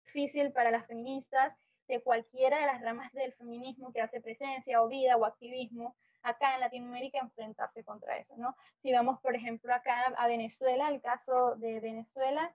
difícil 0.05 0.51
para 0.51 0.71
las 0.71 0.87
feministas 0.87 1.53
de 1.89 2.01
cualquiera 2.01 2.59
de 2.59 2.67
las 2.67 2.81
ramas 2.81 3.11
del 3.13 3.33
feminismo 3.33 3.91
que 3.91 4.01
hace 4.01 4.21
presencia 4.21 4.81
o 4.81 4.87
vida 4.87 5.17
o 5.17 5.25
activismo 5.25 5.95
acá 6.21 6.53
en 6.53 6.61
Latinoamérica 6.61 7.19
enfrentarse 7.19 7.83
contra 7.83 8.17
eso, 8.17 8.37
¿no? 8.37 8.55
Si 8.77 8.93
vamos, 8.93 9.19
por 9.19 9.35
ejemplo, 9.35 9.73
acá 9.73 10.05
a 10.17 10.27
Venezuela, 10.27 10.87
el 10.89 11.01
caso 11.01 11.55
de 11.55 11.79
Venezuela, 11.79 12.53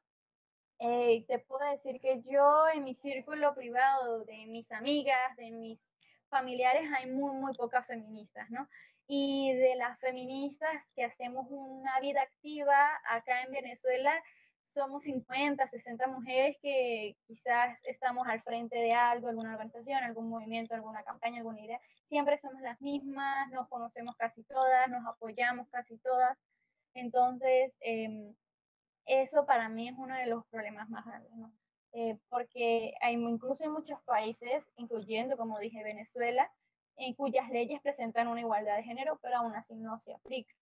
eh, 0.79 1.25
te 1.27 1.41
puedo 1.41 1.69
decir 1.69 2.01
que 2.01 2.23
yo 2.23 2.69
en 2.73 2.85
mi 2.85 2.95
círculo 2.95 3.55
privado, 3.55 4.25
de 4.25 4.47
mis 4.47 4.71
amigas, 4.71 5.37
de 5.37 5.51
mis 5.51 5.81
familiares, 6.29 6.89
hay 6.97 7.11
muy, 7.11 7.35
muy 7.35 7.53
pocas 7.55 7.87
feministas, 7.87 8.49
¿no? 8.51 8.69
Y 9.09 9.53
de 9.55 9.75
las 9.75 9.99
feministas 9.99 10.87
que 10.95 11.05
hacemos 11.05 11.47
una 11.51 11.99
vida 12.01 12.23
activa 12.23 13.01
acá 13.09 13.43
en 13.43 13.53
Venezuela, 13.53 14.15
somos 14.65 15.05
50, 15.05 15.67
60 15.67 16.07
mujeres 16.09 16.57
que 16.61 17.17
quizás 17.27 17.81
estamos 17.85 18.27
al 18.29 18.41
frente 18.41 18.77
de 18.77 18.93
algo, 18.93 19.29
alguna 19.29 19.53
organización, 19.53 20.03
algún 20.03 20.29
movimiento, 20.29 20.75
alguna 20.75 21.05
campaña, 21.05 21.39
alguna 21.39 21.61
idea. 21.61 21.81
Siempre 22.07 22.39
somos 22.39 22.61
las 22.63 22.81
mismas, 22.81 23.51
nos 23.51 23.69
conocemos 23.69 24.17
casi 24.17 24.43
todas, 24.45 24.89
nos 24.89 25.07
apoyamos 25.07 25.69
casi 25.69 25.99
todas. 25.99 26.37
Entonces, 26.95 27.73
em, 27.81 28.35
eso 29.07 29.47
para 29.47 29.69
mí 29.69 29.89
es 29.89 29.95
uno 29.99 30.15
de 30.17 30.27
los 30.27 30.45
problemas 30.47 30.89
más 30.89 31.05
grandes, 31.05 31.33
¿no? 31.35 31.53
Eh, 31.93 32.19
porque 32.29 32.95
hay, 33.01 33.15
incluso 33.15 33.65
en 33.65 33.73
muchos 33.73 34.01
países, 34.03 34.65
incluyendo, 34.77 35.37
como 35.37 35.59
dije, 35.61 35.85
Venezuela, 35.85 36.51
en 36.97 37.15
cuyas 37.15 37.49
leyes 37.51 37.81
presentan 37.83 38.29
una 38.29 38.41
igualdad 38.41 38.77
de 38.77 38.83
género, 38.83 39.19
pero 39.23 39.37
aún 39.39 39.55
así 39.55 39.75
no 39.77 39.99
se 40.01 40.15
aplica. 40.15 40.55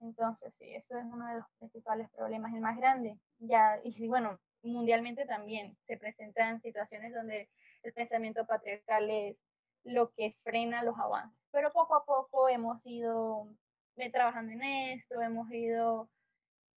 Entonces, 0.00 0.54
sí, 0.54 0.74
eso 0.74 0.98
es 0.98 1.04
uno 1.04 1.26
de 1.26 1.36
los 1.36 1.46
principales 1.58 2.08
problemas, 2.10 2.54
el 2.54 2.60
más 2.60 2.76
grande. 2.76 3.18
Ya, 3.38 3.80
y 3.82 3.92
sí, 3.92 4.08
bueno, 4.08 4.38
mundialmente 4.62 5.26
también 5.26 5.76
se 5.86 5.96
presentan 5.96 6.60
situaciones 6.60 7.14
donde 7.14 7.48
el 7.82 7.92
pensamiento 7.92 8.46
patriarcal 8.46 9.08
es 9.10 9.36
lo 9.84 10.12
que 10.12 10.36
frena 10.42 10.82
los 10.82 10.98
avances. 10.98 11.44
Pero 11.52 11.72
poco 11.72 11.94
a 11.94 12.04
poco 12.04 12.48
hemos 12.48 12.84
ido 12.84 13.48
eh, 13.96 14.10
trabajando 14.10 14.52
en 14.52 14.62
esto, 14.62 15.20
hemos 15.22 15.50
ido 15.52 16.10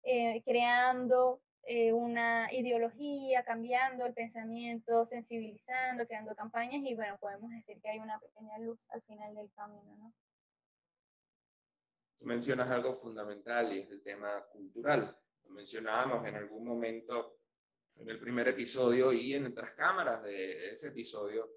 eh, 0.03 0.41
creando 0.45 1.41
eh, 1.63 1.91
una 1.93 2.51
ideología, 2.53 3.43
cambiando 3.43 4.05
el 4.05 4.13
pensamiento, 4.13 5.05
sensibilizando, 5.05 6.07
creando 6.07 6.35
campañas 6.35 6.81
y 6.83 6.95
bueno, 6.95 7.17
podemos 7.19 7.51
decir 7.51 7.81
que 7.81 7.89
hay 7.89 7.99
una 7.99 8.19
pequeña 8.19 8.57
luz 8.59 8.89
al 8.91 9.01
final 9.03 9.35
del 9.35 9.51
camino, 9.51 9.95
¿no? 9.97 10.13
Tú 12.19 12.25
mencionas 12.25 12.69
algo 12.69 12.95
fundamental 12.95 13.71
y 13.71 13.79
es 13.79 13.91
el 13.91 14.03
tema 14.03 14.43
cultural. 14.51 15.17
Lo 15.43 15.51
mencionábamos 15.51 16.27
en 16.27 16.35
algún 16.35 16.65
momento 16.65 17.39
en 17.95 18.09
el 18.09 18.19
primer 18.19 18.49
episodio 18.49 19.13
y 19.13 19.33
en 19.33 19.47
otras 19.47 19.71
cámaras 19.71 20.21
de 20.23 20.71
ese 20.71 20.89
episodio 20.89 21.49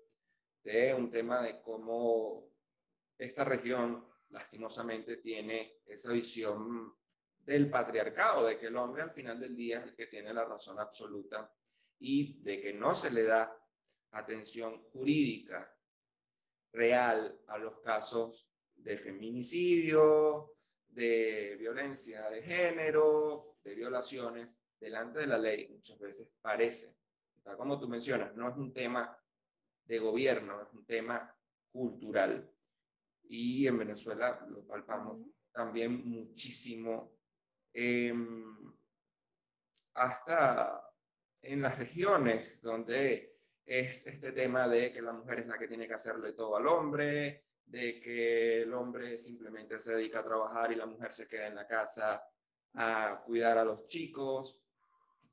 de 0.63 0.95
un 0.95 1.11
tema 1.11 1.43
de 1.43 1.61
cómo 1.61 2.49
esta 3.19 3.45
región 3.45 4.07
lastimosamente 4.31 5.17
tiene 5.17 5.81
esa 5.85 6.13
visión 6.13 6.95
del 7.39 7.69
patriarcado, 7.69 8.47
de 8.47 8.57
que 8.57 8.69
el 8.69 8.77
hombre 8.77 9.03
al 9.03 9.11
final 9.11 9.41
del 9.41 9.57
día 9.57 9.81
es 9.81 9.85
el 9.87 9.97
que 9.97 10.07
tiene 10.07 10.33
la 10.33 10.45
razón 10.45 10.79
absoluta 10.79 11.53
y 11.99 12.41
de 12.43 12.61
que 12.61 12.73
no 12.73 12.95
se 12.95 13.11
le 13.11 13.25
da 13.25 13.57
atención 14.13 14.81
jurídica 14.91 15.77
real 16.73 17.41
a 17.49 17.59
los 17.59 17.81
casos 17.81 18.52
de 18.83 18.99
feminicidio, 18.99 20.57
de 20.89 21.57
violencia 21.59 22.29
de 22.29 22.43
género, 22.43 23.57
de 23.63 23.75
violaciones, 23.75 24.59
delante 24.79 25.21
de 25.21 25.27
la 25.27 25.39
ley 25.39 25.69
muchas 25.69 25.99
veces 25.99 26.29
parece, 26.41 26.97
tal 27.43 27.57
como 27.57 27.79
tú 27.79 27.89
mencionas, 27.89 28.35
no 28.35 28.51
es 28.51 28.57
un 28.57 28.73
tema 28.73 29.17
de 29.85 29.99
gobierno, 29.99 30.61
es 30.61 30.73
un 30.73 30.85
tema 30.85 31.35
cultural. 31.71 32.51
Y 33.25 33.67
en 33.67 33.79
Venezuela 33.79 34.45
lo 34.49 34.67
palpamos 34.67 35.19
también 35.53 36.05
muchísimo, 36.05 37.17
em, 37.73 38.75
hasta 39.95 40.93
en 41.41 41.63
las 41.63 41.79
regiones 41.79 42.61
donde 42.63 43.37
es 43.65 44.07
este 44.07 44.33
tema 44.33 44.69
de 44.69 44.93
que 44.93 45.03
la 45.03 45.13
mujer 45.13 45.41
es 45.41 45.47
la 45.47 45.59
que 45.59 45.69
tiene 45.69 45.87
que 45.87 45.95
hacerle 45.95 46.33
todo 46.33 46.57
al 46.57 46.67
hombre, 46.67 47.45
de 47.67 48.01
que 48.01 48.63
el 48.63 48.75
hombre 48.75 49.19
simplemente 49.19 49.79
se 49.79 49.95
dedica 49.95 50.21
a 50.21 50.25
trabajar 50.25 50.73
y 50.73 50.77
la 50.77 50.87
mujer 50.87 51.13
se 51.13 51.27
queda 51.27 51.47
en 51.47 51.55
la 51.55 51.67
casa 51.67 52.23
a 52.75 53.23
cuidar 53.25 53.59
a 53.59 53.65
los 53.65 53.87
chicos 53.87 54.63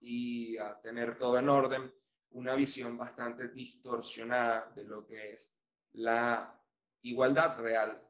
y 0.02 0.58
a 0.58 0.80
tener 0.80 1.18
todo 1.18 1.38
en 1.38 1.50
orden, 1.50 1.94
una 2.32 2.56
visión 2.56 2.98
bastante 2.98 3.50
distorsionada 3.50 4.72
de 4.76 4.84
lo 4.84 5.06
que 5.06 5.34
es 5.34 5.56
la 5.94 6.56
igualdad 7.02 7.58
real, 7.60 8.02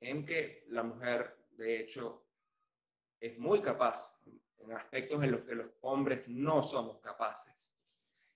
en 0.00 0.24
que 0.24 0.64
la 0.68 0.82
mujer, 0.82 1.46
de 1.50 1.80
hecho, 1.80 2.26
es 3.18 3.38
muy 3.38 3.60
capaz 3.60 4.18
en 4.58 4.72
aspectos 4.72 5.22
en 5.22 5.32
los 5.32 5.42
que 5.42 5.54
los 5.54 5.70
hombres 5.82 6.26
no 6.28 6.62
somos 6.62 7.00
capaces. 7.00 7.76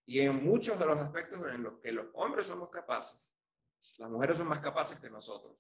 Y 0.07 0.21
en 0.21 0.45
muchos 0.45 0.79
de 0.79 0.87
los 0.87 0.99
aspectos 0.99 1.41
en 1.47 1.63
los 1.63 1.79
que 1.79 1.93
los 1.93 2.07
hombres 2.15 2.47
somos 2.47 2.69
capaces, 2.69 3.34
las 3.99 4.11
mujeres 4.11 4.39
son 4.39 4.49
más 4.49 4.61
capaces 4.61 4.99
que 4.99 5.11
nosotros. 5.11 5.57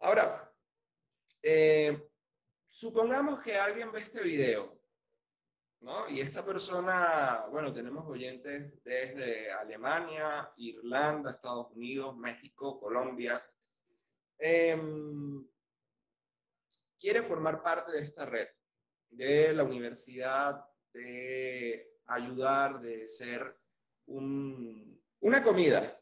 Ahora, 0.00 0.52
eh, 1.42 2.08
supongamos 2.66 3.40
que 3.42 3.56
alguien 3.56 3.92
ve 3.92 4.00
este 4.00 4.22
video, 4.22 4.80
¿no? 5.80 6.08
Y 6.08 6.20
esta 6.20 6.44
persona, 6.44 7.46
bueno, 7.50 7.72
tenemos 7.72 8.06
oyentes 8.08 8.82
desde 8.82 9.52
Alemania, 9.52 10.52
Irlanda, 10.56 11.32
Estados 11.32 11.70
Unidos, 11.72 12.16
México, 12.16 12.80
Colombia. 12.80 13.42
Em, 14.38 15.46
quiere 16.98 17.22
formar 17.22 17.62
parte 17.62 17.92
de 17.92 18.00
esta 18.00 18.26
red, 18.26 18.48
de 19.10 19.52
la 19.52 19.64
universidad, 19.64 20.64
de 20.92 21.98
ayudar, 22.06 22.80
de 22.80 23.06
ser 23.06 23.58
un, 24.06 25.02
una 25.20 25.42
comida, 25.42 26.00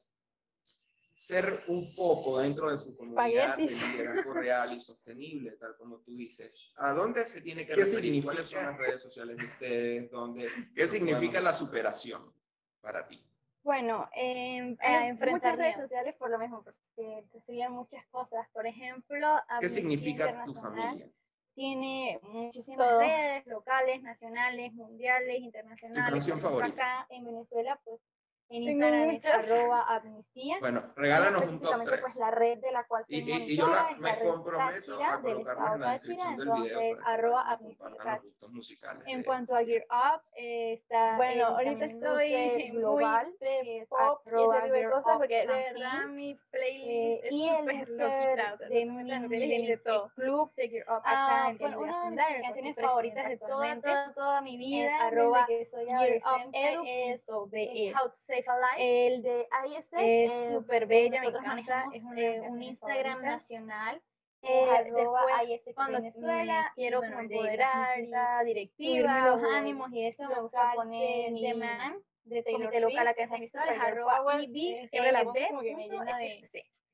ser 1.23 1.62
un 1.69 1.87
foco 1.95 2.41
dentro 2.41 2.69
de 2.69 2.76
su 2.76 2.97
comunidad 2.97 3.57
de 3.57 3.67
liderazgo 3.67 4.33
real 4.33 4.76
y 4.76 4.81
sostenible, 4.81 5.52
tal 5.52 5.76
como 5.76 6.00
tú 6.00 6.17
dices. 6.17 6.73
¿A 6.75 6.91
dónde 6.91 7.25
se 7.25 7.41
tiene 7.41 7.64
que 7.64 7.76
referir? 7.76 8.25
¿Cuáles 8.25 8.49
son 8.49 8.64
las 8.64 8.76
redes 8.76 9.02
sociales 9.02 9.37
de 9.37 9.45
ustedes? 9.45 10.11
¿Dónde, 10.11 10.49
¿Qué 10.75 10.88
significa 10.88 11.41
la 11.41 11.52
superación 11.52 12.35
para 12.81 13.07
ti? 13.07 13.25
Bueno, 13.62 14.11
eh, 14.17 14.76
eh, 14.83 15.14
muchas 15.31 15.57
redes 15.57 15.76
sociales 15.76 16.17
por 16.17 16.29
lo 16.29 16.41
mismo, 16.41 16.64
porque 16.64 17.25
te 17.31 17.41
siguen 17.43 17.71
muchas 17.71 18.05
cosas. 18.07 18.49
Por 18.52 18.67
ejemplo, 18.67 19.41
¿qué 19.61 19.69
significa 19.69 20.45
tu 20.45 20.55
familia? 20.55 21.09
Tiene 21.55 22.19
muchísimas 22.25 22.99
redes 22.99 23.47
locales, 23.47 24.02
nacionales, 24.02 24.73
mundiales, 24.73 25.38
internacionales. 25.38 26.07
¿Tu 26.07 26.14
canción 26.14 26.41
favorita? 26.41 26.75
Acá 26.75 27.07
en 27.11 27.25
Venezuela, 27.26 27.81
pues 27.85 28.00
en 28.49 28.63
Instagram 28.63 29.11
es 29.11 29.27
arroba 29.27 29.85
amnistía. 29.89 30.57
Bueno, 30.61 30.93
regálanos 30.97 31.51
un 31.51 31.61
top 31.61 31.85
3. 31.85 32.01
Pues 32.01 32.17
la 32.17 32.31
red 32.31 32.59
de 32.59 32.73
la 32.73 32.85
cual 32.85 33.05
soy 33.07 33.19
y, 33.19 33.31
y, 33.31 33.53
y 33.53 33.57
yo 33.57 33.69
la, 33.69 33.97
me 33.99 34.19
comprometo 34.19 35.03
a 35.03 35.21
en 35.25 35.81
la 35.81 35.93
descripción 35.93 36.37
del 36.37 36.51
video 36.51 36.81
entonces, 36.81 36.99
arroba 37.07 37.53
amnistía 37.53 38.21
musicales. 38.51 39.03
En 39.07 39.23
cuanto 39.25 39.55
a 39.55 39.65
Gear 39.65 39.85
Up, 39.91 40.23
eh, 40.37 40.73
está 40.75 41.17
Bueno, 41.17 41.47
ahorita 41.47 41.85
estoy 41.87 42.71
global 42.73 43.33
de 43.41 43.87
pop 43.89 44.21
y 44.27 44.71
de 44.71 44.91
cosas 44.91 45.17
porque 45.17 45.39
de 45.39 45.47
verdad 45.47 46.07
mi 46.09 46.35
playlist 46.51 47.25
es 47.25 47.33
y 47.33 47.49
el 47.49 47.87
súper 47.89 48.59
de 48.69 48.85
mi 48.85 49.67
de 49.67 49.77
todo. 49.79 50.11
club 50.15 50.53
de 50.57 50.69
Gear 50.69 50.85
Up 50.89 51.03
acá 51.05 51.51
en 51.59 51.75
una 51.77 52.11
de 52.11 52.35
mis 52.35 52.43
canciones 52.43 52.77
favoritas 52.77 53.29
de 53.29 53.39
toda, 53.39 53.81
toda, 53.81 54.13
toda 54.15 54.41
mi 54.43 54.57
vida 54.57 54.97
es 54.97 55.03
arroba 55.03 55.47
que 55.47 55.65
soy 55.65 55.89
adolescente 55.89 57.13
es 57.13 57.29
How 57.29 58.09
to 58.09 58.17
Save 58.33 58.47
el 58.79 59.23
de 59.23 59.47
ISF 59.69 59.93
es 59.99 60.49
súper 60.49 60.87
bella, 60.87 61.21
nosotros 61.21 61.45
manejamos 61.45 61.95
es 61.95 62.05
un 62.05 62.62
Instagram 62.62 63.23
nacional. 63.23 64.01
Eh, 64.45 64.67
después, 64.85 65.75
cuando 65.75 65.99
Venezuela, 65.99 66.73
quiero 66.75 66.99
bueno, 66.99 67.21
empoderar, 67.21 67.99
la 68.09 68.43
directiva, 68.43 69.29
los 69.29 69.43
ánimos 69.55 69.93
y 69.93 70.07
eso 70.07 70.27
me 70.29 70.41
gusta 70.41 70.73
poner 70.75 71.33
de 71.33 71.55
Man, 71.55 71.99
de 72.25 72.43
Taylor 72.43 72.75
local, 72.81 73.05
la 73.05 73.15
que 73.15 73.23
es 73.23 73.31
visual, 73.39 73.69
es 73.69 73.81
arroba 73.81 74.41
siempre 74.51 75.12
la 75.12 75.25
voz 75.25 75.35
me 75.35 75.89
llena 75.89 76.17
de 76.17 76.43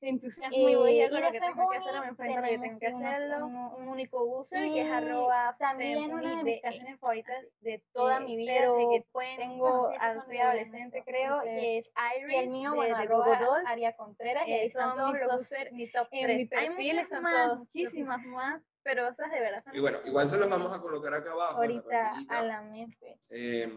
entusiasmo 0.01 0.69
y 0.69 0.75
voy 0.75 1.01
a 1.01 1.09
lo 1.09 1.33
que 1.33 1.41
tengo 1.41 1.69
que 1.71 1.77
hacer, 1.79 2.01
me 2.01 2.07
enfrento 2.09 2.39
a 2.39 2.43
lo 2.43 2.49
que 2.49 2.59
tengo 2.59 2.79
que 2.79 2.87
hacerlo. 2.87 3.47
Un, 3.47 3.57
un 3.57 3.89
único 3.89 4.25
user 4.25 4.63
que 4.73 4.81
es 4.83 4.91
arroba 4.93 5.57
también 5.59 6.13
una 6.13 6.37
de 6.37 6.45
mis 6.45 6.63
canciones 6.63 7.01
favoritas 7.01 7.45
de 7.61 7.83
toda 7.93 8.21
mi 8.21 8.37
vida, 8.37 8.53
pero 8.59 8.77
de 8.77 8.87
que 8.91 9.07
pueden, 9.11 9.37
tengo, 9.39 9.93
soy 10.25 10.39
adolescente 10.39 11.03
creo, 11.05 11.43
que 11.43 11.79
es 11.79 11.93
Iris, 12.19 12.33
y 12.33 12.37
el 12.37 12.51
mío, 12.51 12.71
de, 12.71 12.77
bueno, 12.77 12.99
de 12.99 13.07
Gogo 13.07 13.35
Aria 13.67 13.97
Contreras, 13.97 14.47
y 14.47 14.53
ahí 14.53 14.71
son 14.71 14.97
todos 14.97 15.15
los 15.19 15.41
users, 15.41 15.73
mi 15.73 15.91
top 15.91 16.09
en 16.13 16.27
3 16.27 16.39
mi 16.39 16.47
perfil 16.47 16.99
están 16.99 17.23
todos, 17.25 17.59
muchísimas 17.59 18.23
más, 18.25 18.63
pero 18.83 19.09
esas 19.09 19.31
de 19.31 19.41
verdad 19.41 19.63
son 19.65 19.75
Y 19.75 19.81
bueno, 19.81 19.99
igual 20.05 20.29
se 20.29 20.37
los 20.37 20.49
vamos 20.49 20.73
a 20.73 20.81
colocar 20.81 21.13
acá 21.15 21.33
abajo. 21.33 21.57
ahorita 21.59 22.13
a 22.29 22.43
la 22.43 22.63
mente. 22.63 23.19
Eh, 23.31 23.69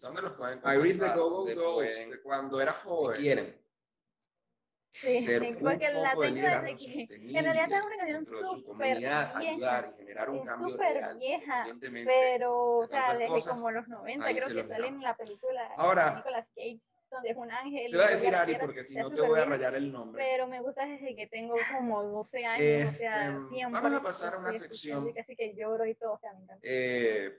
¿Dónde 0.00 0.22
los 0.22 0.32
pueden 0.34 0.60
Iris 0.64 0.98
de 1.00 1.06
contactar? 1.06 1.16
Go 1.18 1.30
Go 1.30 1.44
De- 1.44 1.54
Girls, 1.54 1.74
pueden- 1.74 2.10
de 2.10 2.22
cuando 2.22 2.60
era 2.60 2.72
joven. 2.72 3.16
Si 3.16 3.22
quieren. 3.22 3.67
Sí, 4.92 5.20
ser 5.22 5.42
un 5.42 5.56
porque 5.58 5.88
la 5.92 6.10
foco 6.10 6.22
de 6.22 6.28
tengo 6.28 6.36
liderazgo 6.40 6.66
desde 6.66 7.06
que 7.06 7.14
en 7.38 7.44
realidad 7.44 7.72
es 7.72 7.84
una 7.84 7.96
canción 7.98 8.26
súper 8.26 8.98
vieja, 8.98 9.38
ayudar 9.38 9.94
generar 9.96 10.30
un 10.30 10.44
cambio 10.44 10.68
súper 10.70 10.94
real, 10.94 11.18
vieja, 11.18 11.66
pero, 12.04 12.78
o 12.78 12.86
sea, 12.86 13.12
desde 13.12 13.26
cosas, 13.28 13.54
como 13.54 13.70
los 13.70 13.86
90 13.88 14.26
ahí 14.26 14.36
creo 14.36 14.62
que 14.62 14.68
sale 14.68 14.86
en 14.88 15.00
la 15.00 15.16
película 15.16 15.68
Ahora- 15.76 16.10
de 16.10 16.16
Nicolas 16.16 16.52
Cage, 16.56 16.80
donde 17.10 17.30
es 17.30 17.36
un 17.36 17.50
ángel. 17.50 17.90
Te 17.90 17.96
voy 17.96 18.06
a 18.06 18.10
decir 18.10 18.34
Ari, 18.34 18.56
porque 18.56 18.82
si 18.84 18.94
no 18.96 19.08
te 19.10 19.20
voy 19.22 19.38
a 19.40 19.44
rayar 19.44 19.74
el 19.76 19.92
nombre. 19.92 20.22
Pero 20.22 20.46
me 20.46 20.60
gusta 20.60 20.84
desde 20.84 21.14
que 21.14 21.26
tengo 21.26 21.54
como 21.76 22.02
12 22.02 22.44
años, 22.44 22.90
o 22.90 22.94
sea, 22.94 23.28
Este, 23.28 23.48
siempre. 23.48 23.80
vamos 23.80 23.92
a 24.00 24.02
pasar 24.02 24.34
a 24.34 24.38
una 24.38 24.52
sección. 24.52 25.12
Casi 25.14 25.36
que 25.36 25.54
lloro 25.54 25.86
y 25.86 25.94
todo, 25.94 26.12
o 26.14 26.18
sea, 26.18 26.32
me 26.32 26.42
encanta. 26.42 26.60
Eh, 26.62 27.38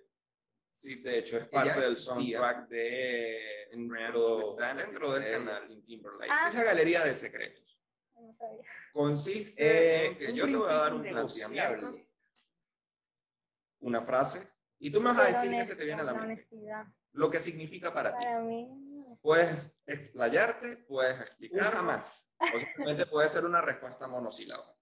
sí, 0.80 0.96
de 1.02 1.18
hecho, 1.20 1.38
es 1.38 1.44
Que 1.44 1.50
parte 1.50 1.80
del 1.82 1.96
soundtrack 1.96 2.68
de 2.70 3.68
dentro, 3.72 4.56
dentro 4.56 5.12
del 5.14 5.24
de 5.24 5.32
canal 5.34 5.60
Justin 5.60 5.86
Timberlake. 5.86 6.32
Ah. 6.32 6.48
es 6.50 6.56
la 6.56 6.64
galería 6.64 7.04
de 7.04 7.16
secretos. 7.16 7.80
No 8.16 8.34
sabía. 8.34 8.64
Consiste 8.94 9.56
Eh, 9.58 10.06
en 10.08 10.18
que 10.18 10.26
un 10.28 10.36
yo 10.36 10.46
te 10.46 10.56
voy 10.56 10.72
a 10.72 10.78
dar 10.78 10.94
un 10.94 11.02
planteamiento, 11.02 11.76
negociable. 11.82 12.10
una 13.82 14.02
frase, 14.04 14.48
y 14.80 14.92
tú 14.92 15.02
me 15.02 15.10
vas 15.12 15.20
a 15.20 15.24
decir 15.26 15.52
qué 15.52 15.66
se 15.66 15.76
te 15.76 15.86
viene 15.86 16.02
a 16.02 16.06
la 16.06 16.14
mente. 16.14 16.48
Lo 17.14 17.30
que 17.30 17.40
significa 17.40 17.94
para 17.94 18.18
ti. 18.18 18.24
Para 18.24 18.42
mí, 18.42 18.68
Puedes 19.22 19.76
explayarte, 19.86 20.78
puedes 20.78 21.20
explicar 21.20 21.74
jamás. 21.74 22.30
O 22.40 22.60
simplemente 22.60 23.06
puede 23.08 23.28
ser 23.28 23.44
una 23.44 23.60
respuesta 23.60 24.08
monosílaba. 24.08 24.74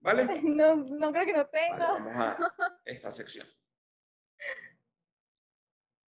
¿Vale? 0.00 0.24
Vale, 0.24 0.40
no, 0.42 0.76
no 0.76 1.12
creo 1.12 1.24
que 1.24 1.32
no 1.32 1.46
tengo. 1.46 1.78
vamos 1.78 2.12
a 2.16 2.54
esta 2.84 3.10
sección. 3.12 3.46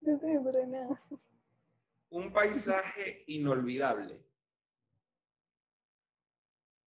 No 0.04 0.66
nada. 0.66 1.02
Un 2.10 2.32
paisaje 2.32 3.24
inolvidable. 3.26 4.22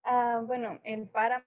Ah, 0.04 0.42
bueno, 0.46 0.80
el 0.84 1.08
páramo 1.08 1.44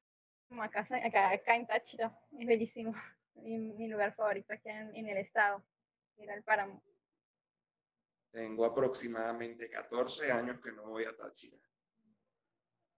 acá, 0.62 0.81
acá, 0.81 1.31
acá 1.31 1.55
en 1.55 1.65
Táchira 1.65 2.15
es 2.38 2.47
bellísimo. 2.47 2.93
Mi, 3.36 3.57
mi 3.57 3.88
lugar 3.88 4.13
favorito 4.13 4.53
aquí 4.53 4.69
en, 4.69 4.93
en 4.95 5.07
el 5.07 5.17
estado. 5.17 5.63
Era 6.17 6.36
el 6.36 6.43
páramo. 6.43 6.84
Tengo 8.31 8.65
aproximadamente 8.65 9.69
14 9.69 10.31
años 10.31 10.60
que 10.62 10.71
no 10.73 10.89
voy 10.89 11.05
a 11.05 11.15
Táchira. 11.15 11.57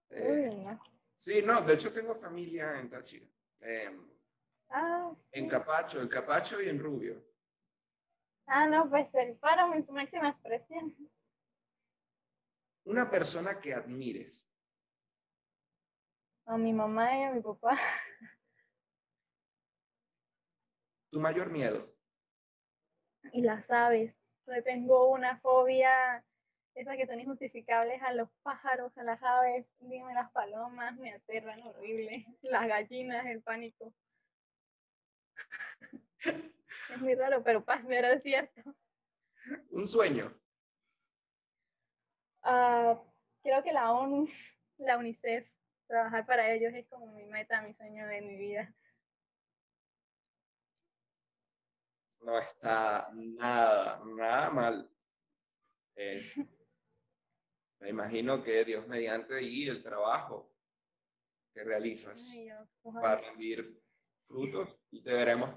Eh, 0.09 0.49
Uy, 0.49 0.55
no. 0.63 0.79
sí, 1.15 1.41
no, 1.43 1.61
de 1.61 1.73
hecho 1.75 1.93
tengo 1.93 2.15
familia 2.15 2.79
en 2.79 2.89
Táchira. 2.89 3.27
Em, 3.61 4.11
Ah, 4.75 5.13
en 5.31 5.47
Capacho, 5.47 6.01
en 6.01 6.07
Capacho 6.07 6.59
y 6.59 6.67
en 6.67 6.79
Rubio. 6.79 7.23
Ah, 8.47 8.67
no, 8.67 8.89
pues 8.89 9.13
el 9.15 9.35
páramo 9.37 9.73
en 9.75 9.83
su 9.83 9.93
máxima 9.93 10.29
expresión. 10.29 10.95
Una 12.85 13.09
persona 13.09 13.59
que 13.59 13.73
admires. 13.73 14.49
A 16.45 16.57
mi 16.57 16.73
mamá 16.73 17.17
y 17.17 17.23
a 17.23 17.31
mi 17.31 17.41
papá. 17.41 17.79
Tu 21.09 21.19
mayor 21.19 21.49
miedo. 21.49 21.95
Y 23.31 23.41
las 23.41 23.71
aves. 23.71 24.19
Yo 24.45 24.61
tengo 24.63 25.09
una 25.11 25.39
fobia, 25.39 26.25
esas 26.75 26.97
que 26.97 27.07
son 27.07 27.19
injustificables 27.19 28.01
a 28.01 28.13
los 28.13 28.29
pájaros, 28.41 28.97
a 28.97 29.03
las 29.03 29.23
aves, 29.23 29.65
dime 29.79 30.13
las 30.13 30.31
palomas, 30.31 30.97
me 30.97 31.13
aterran 31.13 31.61
horrible. 31.65 32.25
Las 32.41 32.67
gallinas, 32.67 33.25
el 33.27 33.41
pánico. 33.41 33.93
Es 36.89 36.99
muy 37.01 37.15
raro, 37.15 37.43
pero, 37.43 37.63
pa- 37.63 37.83
pero 37.87 38.07
es 38.09 38.23
cierto. 38.23 38.61
Un 39.71 39.87
sueño. 39.87 40.33
Ah, 42.43 43.01
creo 43.41 43.63
que 43.63 43.73
la 43.73 43.91
ONU, 43.91 44.27
la 44.77 44.97
UNICEF, 44.97 45.49
trabajar 45.87 46.25
para 46.25 46.53
ellos 46.53 46.73
es 46.73 46.87
como 46.87 47.07
mi 47.13 47.25
meta, 47.25 47.61
mi 47.61 47.73
sueño 47.73 48.07
de 48.07 48.21
mi 48.21 48.35
vida. 48.37 48.73
No 52.21 52.39
está 52.39 53.09
nada, 53.13 54.01
nada 54.05 54.49
mal. 54.49 54.89
Es- 55.95 56.37
me 57.79 57.89
imagino 57.89 58.41
que 58.43 58.63
Dios 58.63 58.87
mediante 58.87 59.41
y 59.43 59.67
el 59.67 59.83
trabajo 59.83 60.49
que 61.53 61.63
realizas 61.63 62.31
Ay, 62.33 62.47
yo, 62.49 62.91
va 63.01 63.11
a 63.11 63.15
rendir 63.17 63.79
frutos 64.25 64.79
y 64.89 65.03
te 65.03 65.11
veremos. 65.13 65.49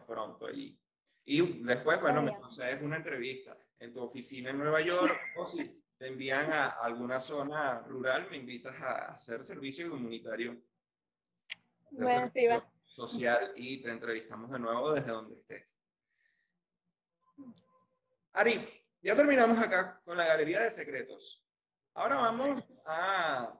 Y 1.28 1.64
después, 1.64 2.00
bueno, 2.00 2.22
me 2.22 2.36
concedes 2.36 2.80
una 2.80 2.96
entrevista 2.96 3.58
en 3.80 3.92
tu 3.92 4.00
oficina 4.00 4.50
en 4.50 4.58
Nueva 4.58 4.80
York 4.80 5.12
o 5.36 5.46
si 5.46 5.82
te 5.98 6.06
envían 6.06 6.52
a 6.52 6.68
alguna 6.68 7.18
zona 7.18 7.80
rural, 7.80 8.28
me 8.30 8.36
invitas 8.36 8.80
a 8.80 9.12
hacer 9.12 9.44
servicio 9.44 9.90
comunitario. 9.90 10.56
hacer 11.90 12.04
Bueno, 12.04 12.30
sí, 12.30 12.46
servicio 12.46 12.46
va. 12.46 12.72
social 12.84 13.52
y 13.56 13.82
te 13.82 13.90
entrevistamos 13.90 14.52
de 14.52 14.58
nuevo 14.60 14.92
desde 14.92 15.10
donde 15.10 15.34
estés. 15.34 15.76
Ari, 18.32 18.68
ya 19.02 19.16
terminamos 19.16 19.58
acá 19.58 20.00
con 20.04 20.16
la 20.16 20.26
galería 20.26 20.60
de 20.60 20.70
secretos. 20.70 21.44
Ahora 21.94 22.16
vamos 22.16 22.62
a 22.84 23.58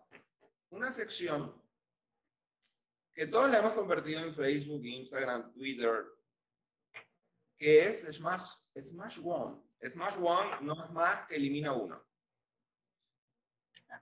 una 0.71 0.91
sección 0.93 1.61
que 3.13 3.27
todos 3.27 3.51
le 3.51 3.59
hemos 3.59 3.73
convertido 3.73 4.21
en 4.21 4.35
Facebook, 4.35 4.85
Instagram, 4.85 5.53
Twitter, 5.53 6.16
que 7.59 7.89
es 7.89 8.03
Smash, 8.17 8.45
Smash 8.81 9.21
One. 9.23 9.63
Smash 9.89 10.17
One 10.21 10.61
no 10.63 10.85
es 10.85 10.91
más 10.91 11.27
que 11.27 11.37
elimina 11.37 11.73
uno. 11.73 12.05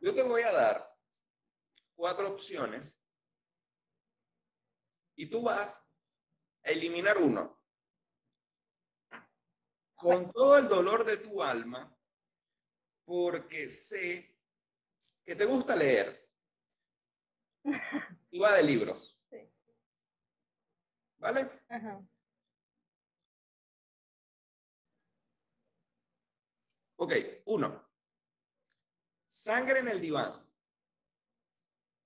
Yo 0.01 0.15
te 0.15 0.23
voy 0.23 0.43
a 0.43 0.53
dar 0.53 0.97
cuatro 1.95 2.29
opciones 2.31 3.01
Y 5.17 5.27
tú 5.27 5.43
vas 5.43 5.81
a 6.65 6.71
eliminar 6.71 7.19
uno. 7.19 7.61
Con 9.95 10.33
todo 10.33 10.59
el 10.59 10.69
dolor 10.69 11.05
de 11.05 11.19
tu 11.19 11.43
alma, 11.43 11.97
porque 13.05 13.71
sé 13.71 14.37
que 15.25 15.37
te 15.37 15.45
gusta 15.45 15.77
leer. 15.77 16.29
Y 18.31 18.41
va 18.41 18.53
de 18.53 18.65
libros. 18.65 19.17
¿Vale? 21.19 21.49
Ajá. 21.69 22.05
Ok, 27.05 27.13
uno. 27.45 27.87
Sangre 29.29 29.81
en 29.81 29.89
el 29.89 30.01
diván. 30.01 30.43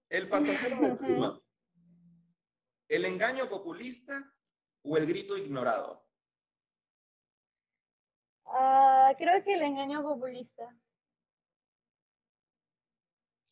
El 0.08 0.28
pasajero 0.28 0.76
de 0.80 0.96
pluma. 0.96 1.40
El 2.88 3.04
engaño 3.04 3.48
populista 3.48 4.34
o 4.82 4.96
el 4.96 5.06
grito 5.06 5.37
ignorado. 5.37 6.04
Ah, 8.46 9.14
creo 9.16 9.44
que 9.44 9.54
el 9.54 9.62
engaño 9.62 10.02
populista, 10.02 10.64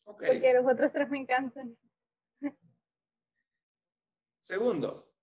Ok. 0.03 0.23
porque 0.25 0.53
los 0.53 0.65
otros 0.69 0.91
tres 0.91 1.09
me 1.09 1.19
encantan. 1.19 1.77
Segundo. 4.41 5.13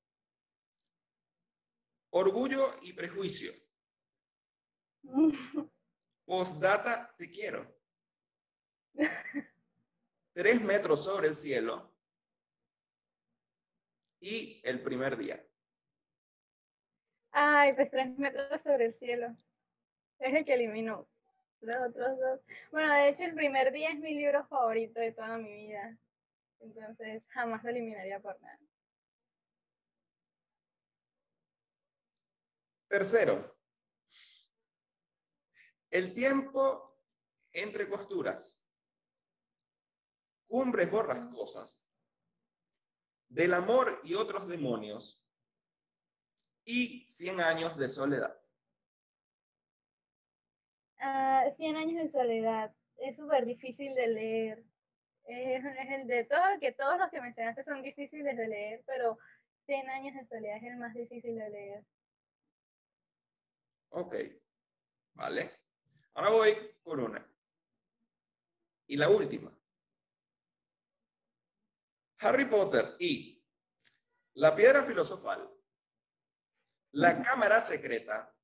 Orgullo 2.13 2.79
y 2.81 2.95
prejuicio. 2.95 3.53
Postdata, 6.25 7.15
te 7.17 7.31
quiero. 7.31 7.75
Tres 10.35 10.61
metros 10.61 11.05
sobre 11.05 11.29
el 11.29 11.37
cielo. 11.37 11.95
Y 14.21 14.61
el 14.65 14.83
primer 14.83 15.17
día. 15.17 15.47
Ay, 17.31 17.75
pues 17.75 17.91
tres 17.91 18.17
metros 18.17 18.63
sobre 18.63 18.87
el 18.87 18.95
cielo. 18.95 19.37
Es 20.19 20.35
el 20.35 20.45
que 20.45 20.55
eliminó. 20.55 21.09
Los 21.61 21.89
otros 21.89 22.19
dos. 22.19 22.41
Bueno, 22.71 22.95
de 22.95 23.09
hecho, 23.09 23.25
el 23.25 23.35
primer 23.35 23.73
día 23.73 23.91
es 23.91 23.99
mi 23.99 24.15
libro 24.15 24.47
favorito 24.47 25.01
de 25.01 25.13
toda 25.13 25.37
mi 25.39 25.53
vida. 25.53 25.99
Entonces, 26.61 27.23
jamás 27.29 27.63
lo 27.65 27.71
eliminaría 27.71 28.21
por 28.21 28.41
nada. 28.41 28.59
Tercero. 32.89 33.54
El 35.95 36.13
tiempo 36.13 36.99
entre 37.53 37.89
costuras. 37.89 38.61
Cumbres 40.49 40.91
borrascosas. 40.91 41.89
Del 43.29 43.55
amor 43.55 44.01
y 44.03 44.15
otros 44.15 44.49
demonios. 44.49 45.25
Y 46.65 47.07
100 47.07 47.41
años 47.41 47.77
de 47.77 47.89
soledad. 47.89 48.37
Ah, 50.99 51.45
Cien 51.57 51.77
años 51.77 52.03
de 52.03 52.11
soledad. 52.11 52.75
Es 52.97 53.17
súper 53.17 53.47
difícil 53.47 53.95
de 53.95 54.09
leer. 54.09 54.65
El 55.27 56.09
de 56.09 56.25
todo, 56.25 56.43
que 56.59 56.73
todos 56.73 56.99
los 56.99 57.09
que 57.09 57.21
mencionaste 57.21 57.63
son 57.63 57.83
difíciles 57.83 58.37
de 58.37 58.49
leer, 58.49 58.83
pero 58.85 59.17
Cien 59.65 59.89
años 59.89 60.17
de 60.17 60.27
soledad 60.27 60.57
es 60.57 60.65
el 60.65 60.77
más 60.77 60.93
difícil 60.93 61.37
de 61.37 61.51
leer. 61.51 61.85
Ok, 63.91 64.17
vale. 65.15 65.64
Ahora 66.15 66.31
voy 66.31 66.57
por 66.83 67.01
una. 67.01 67.27
Y 68.87 68.97
la 68.97 69.09
última. 69.09 69.51
Harry 72.19 72.45
Potter 72.47 72.97
y 72.99 73.45
la 74.35 74.55
piedra 74.55 74.83
filosofal, 74.83 75.51
la 76.93 77.23
cámara 77.23 77.61
secreta, 77.61 78.35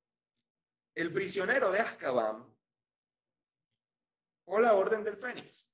el 0.93 1.11
prisionero 1.11 1.71
de 1.71 1.79
Azkaban 1.79 2.45
o 4.45 4.59
la 4.59 4.73
orden 4.75 5.03
del 5.03 5.17
Fénix. 5.17 5.71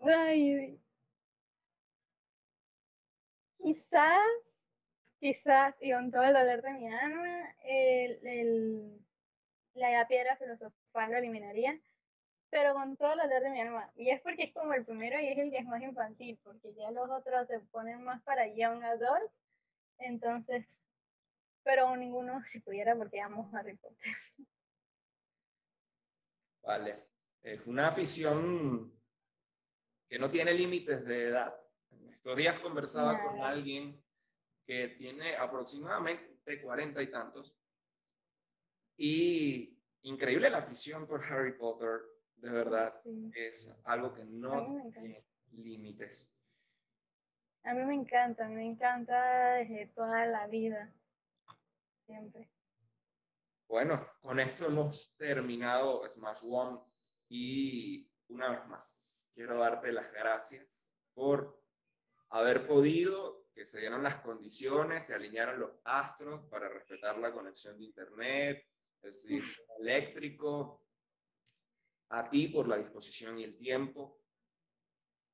Ay, 0.00 0.80
quizás, 3.58 4.20
quizás, 5.20 5.74
y 5.80 5.92
con 5.92 6.10
todo 6.10 6.22
el 6.24 6.32
dolor 6.32 6.62
de 6.62 6.72
mi 6.72 6.88
alma, 6.88 7.54
el, 7.64 8.26
el- 8.26 9.06
la 9.74 10.06
piedra 10.08 10.36
filosofal 10.36 11.10
lo 11.10 11.18
eliminaría, 11.18 11.80
pero 12.50 12.74
con 12.74 12.96
todo 12.96 13.12
el 13.12 13.18
dolor 13.18 13.42
de 13.42 13.50
mi 13.50 13.60
alma. 13.60 13.90
Y 13.94 14.10
es 14.10 14.20
porque 14.20 14.44
es 14.44 14.52
como 14.52 14.74
el 14.74 14.84
primero 14.84 15.18
y 15.20 15.28
es 15.28 15.38
el 15.38 15.50
que 15.50 15.58
es 15.58 15.64
más 15.64 15.82
infantil, 15.82 16.38
porque 16.42 16.74
ya 16.74 16.90
los 16.90 17.08
otros 17.10 17.46
se 17.48 17.60
ponen 17.60 18.02
más 18.04 18.22
para 18.22 18.46
young 18.46 18.82
adults, 18.84 19.32
entonces, 19.98 20.84
pero 21.62 21.96
ninguno 21.96 22.42
si 22.44 22.60
pudiera 22.60 22.96
porque 22.96 23.20
amo 23.20 23.50
Harry 23.54 23.76
Potter. 23.76 24.12
Vale. 26.62 27.08
Es 27.42 27.66
una 27.66 27.88
afición 27.88 28.92
que 30.08 30.18
no 30.18 30.30
tiene 30.30 30.52
límites 30.54 31.04
de 31.04 31.28
edad. 31.28 31.60
En 31.90 32.08
estos 32.10 32.36
días 32.36 32.60
conversaba 32.60 33.20
con 33.20 33.40
alguien 33.40 34.00
que 34.64 34.88
tiene 34.88 35.34
aproximadamente 35.36 36.62
cuarenta 36.62 37.02
y 37.02 37.10
tantos. 37.10 37.56
Y 38.96 39.78
increíble 40.02 40.50
la 40.50 40.58
afición 40.58 41.06
por 41.06 41.24
Harry 41.24 41.56
Potter, 41.56 42.00
de 42.36 42.50
verdad, 42.50 43.00
Sí. 43.02 43.30
es 43.34 43.74
algo 43.84 44.12
que 44.12 44.24
no 44.24 44.78
tiene 44.92 45.24
límites. 45.52 46.32
A 47.64 47.74
mí 47.74 47.84
me 47.84 47.94
encanta, 47.94 48.48
me 48.48 48.66
encanta 48.66 49.54
desde 49.54 49.86
toda 49.94 50.26
la 50.26 50.46
vida, 50.48 50.92
siempre. 52.06 52.50
Bueno, 53.68 54.06
con 54.20 54.40
esto 54.40 54.66
hemos 54.66 55.14
terminado 55.16 56.06
Smash 56.08 56.40
One 56.42 56.80
y 57.28 58.10
una 58.28 58.50
vez 58.50 58.66
más 58.66 59.22
quiero 59.32 59.56
darte 59.58 59.92
las 59.92 60.10
gracias 60.12 60.92
por 61.14 61.62
haber 62.30 62.66
podido, 62.66 63.46
que 63.54 63.64
se 63.64 63.80
dieron 63.80 64.02
las 64.02 64.16
condiciones, 64.22 65.04
se 65.04 65.14
alinearon 65.14 65.60
los 65.60 65.72
astros 65.84 66.44
para 66.50 66.68
respetar 66.68 67.18
la 67.18 67.32
conexión 67.32 67.78
de 67.78 67.84
internet, 67.84 68.66
el 69.02 69.14
sistema 69.14 69.74
eléctrico, 69.78 70.84
a 72.10 72.28
ti 72.28 72.48
por 72.48 72.68
la 72.68 72.76
disposición 72.76 73.38
y 73.38 73.44
el 73.44 73.56
tiempo. 73.56 74.20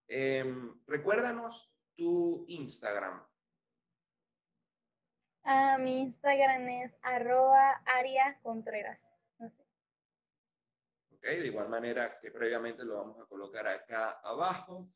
Em, 0.06 0.80
recuérdanos 0.86 1.72
tu 1.96 2.44
Instagram. 2.48 3.26
Ah, 5.44 5.76
mi 5.78 6.00
Instagram 6.00 6.68
es 6.68 6.94
arroba 7.02 7.82
Aria 7.84 8.38
Contreras. 8.42 9.10
No 9.38 9.50
sé. 9.50 9.66
¿ok? 11.10 11.22
De 11.22 11.46
igual 11.46 11.68
manera 11.68 12.18
que 12.20 12.30
previamente 12.30 12.84
lo 12.84 12.96
vamos 12.96 13.20
a 13.20 13.26
colocar 13.26 13.66
acá 13.66 14.20
abajo. 14.22 14.88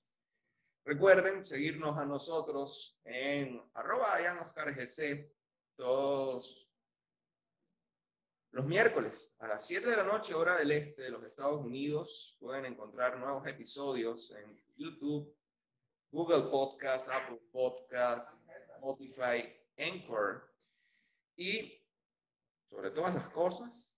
Recuerden 0.85 1.44
seguirnos 1.44 1.96
a 1.96 2.04
nosotros 2.04 3.00
en 3.04 3.62
arroba 3.74 4.18
GC 4.18 5.32
todos 5.76 6.71
los 8.52 8.66
miércoles 8.66 9.34
a 9.38 9.48
las 9.48 9.66
7 9.66 9.88
de 9.88 9.96
la 9.96 10.04
noche, 10.04 10.34
hora 10.34 10.56
del 10.56 10.70
este 10.72 11.02
de 11.02 11.10
los 11.10 11.24
Estados 11.24 11.64
Unidos. 11.64 12.36
Pueden 12.38 12.66
encontrar 12.66 13.18
nuevos 13.18 13.46
episodios 13.46 14.30
en 14.32 14.62
YouTube, 14.76 15.34
Google 16.10 16.50
Podcast, 16.50 17.08
Apple 17.08 17.40
Podcast, 17.50 18.38
Spotify, 18.74 19.58
Anchor. 19.78 20.54
Y 21.34 21.82
sobre 22.68 22.90
todas 22.90 23.14
las 23.14 23.30
cosas, 23.30 23.90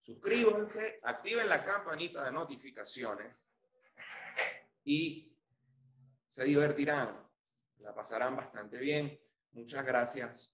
suscríbanse, 0.00 0.98
activen 1.04 1.48
la 1.48 1.64
campanita 1.64 2.24
de 2.24 2.32
notificaciones 2.32 3.46
y 4.82 5.36
se 6.28 6.42
divertirán, 6.42 7.16
la 7.78 7.94
pasarán 7.94 8.34
bastante 8.34 8.78
bien. 8.78 9.20
Muchas 9.52 9.86
gracias. 9.86 10.52